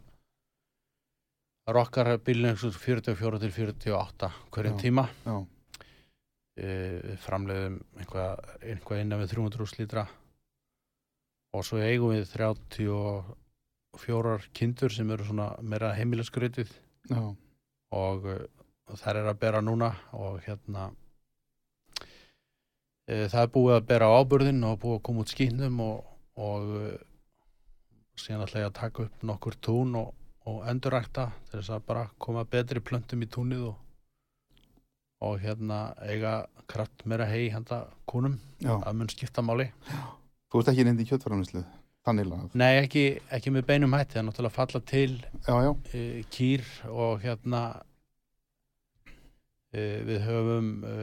[1.72, 4.82] rokkar bílinn 44 til 48 hverjum Já.
[4.82, 5.36] tíma Já.
[6.52, 10.04] Eh, við framleiðum einhvað, einhvað innan við 300 lítra
[11.52, 16.70] og svo eigum við 34 kindur sem eru svona meira heimilisgrötið
[17.10, 17.34] Já.
[17.92, 18.46] og uh,
[18.98, 20.90] þær er að bera núna og hérna
[23.06, 25.98] e, það er búið að bera á ábyrðin og búið að koma út skýnum og,
[26.36, 26.62] og
[28.22, 30.12] síðan ætla ég að taka upp nokkur tún og,
[30.48, 33.76] og endurækta til þess að bara koma betri plöntum í túnið og,
[35.26, 36.34] og hérna eiga
[36.70, 38.76] kraft meira hei handa kúnum Já.
[38.78, 39.68] að mun skipta máli
[40.52, 41.08] Þú ert ekki nefndi í
[42.26, 42.54] lagað.
[42.58, 43.02] Nei, ekki,
[43.32, 45.12] ekki með beinum hætti, það er náttúrulega að falla til
[45.46, 45.72] Já, já.
[45.94, 46.00] e,
[46.34, 47.60] kýr og hérna
[49.72, 50.96] e, við höfum e,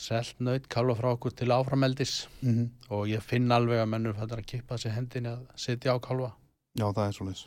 [0.00, 4.38] selt nöyt kálfa frá okkur til áframeldis Mm og ég finn alveg að mennur fættar
[4.42, 6.32] að kippa sér hendinni að setja á kálfa
[6.76, 7.46] Já, það er svo leys.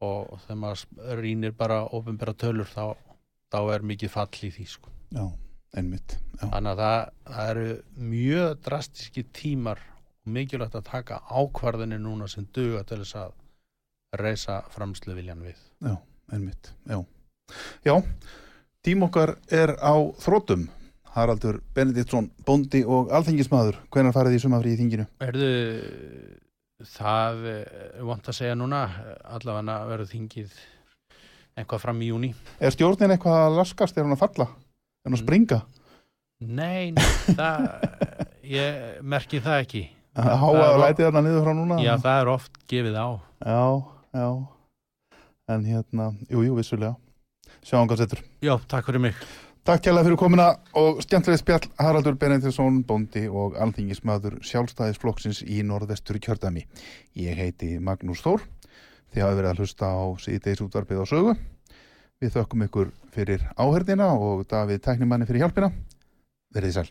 [0.00, 2.94] og þegar maður rýnir bara ofinbera tölur þá,
[3.52, 4.88] þá er mikið fall í því sko.
[5.12, 5.26] Já,
[5.76, 6.14] einmitt.
[6.40, 6.46] Já.
[6.54, 7.66] þannig að það, það eru
[8.14, 9.78] mjög drastíski tímar
[10.24, 13.34] og mikilvægt að taka ákvarðinni núna sem duga til þess að
[14.22, 15.96] reysa framslu viljan við Já,
[16.32, 17.02] einmitt, já.
[17.84, 17.96] Já,
[18.86, 20.68] tím okkar er á þrótum.
[21.16, 23.80] Haraldur Benediktsson, bóndi og alþengismadur.
[23.90, 25.06] Hvenær farið í sumafrí í þinginu?
[25.26, 25.48] Erðu,
[26.96, 28.84] það er vant að segja núna,
[29.26, 30.54] allavega verður þingið
[31.58, 32.30] eitthvað fram í júni.
[32.62, 33.98] Er stjórnin eitthvað að laskast?
[33.98, 34.46] Er hún að falla?
[35.02, 35.60] Er hún að springa?
[36.40, 36.94] Nei,
[37.36, 37.66] það,
[38.60, 39.82] ég merki það ekki.
[40.20, 41.82] Háa það er- lætið þarna niður frá núna?
[41.84, 43.08] Já, það er oft gefið á.
[43.50, 43.60] Já,
[44.14, 44.30] já.
[45.50, 46.94] En hérna, jú, jú, vissulega.
[47.66, 48.20] Sjáum hvað setur.
[48.46, 49.18] Já, takk fyrir mig.
[49.70, 50.44] Takk kjærlega fyrir komuna
[50.80, 56.64] og skemmtileg spjall Haraldur Benediktsson, bóndi og alþingismadur sjálfstæðisflokksins í norðvestur kjördæmi.
[57.14, 58.42] Ég heiti Magnús Þór.
[59.14, 61.36] Þið hafi verið að hlusta á síðdeis útvarpið á sögu.
[62.18, 65.70] Við þökkum ykkur fyrir áherdina og Davíð tæknimanni fyrir hjálpina.
[66.50, 66.90] Verðið sæl.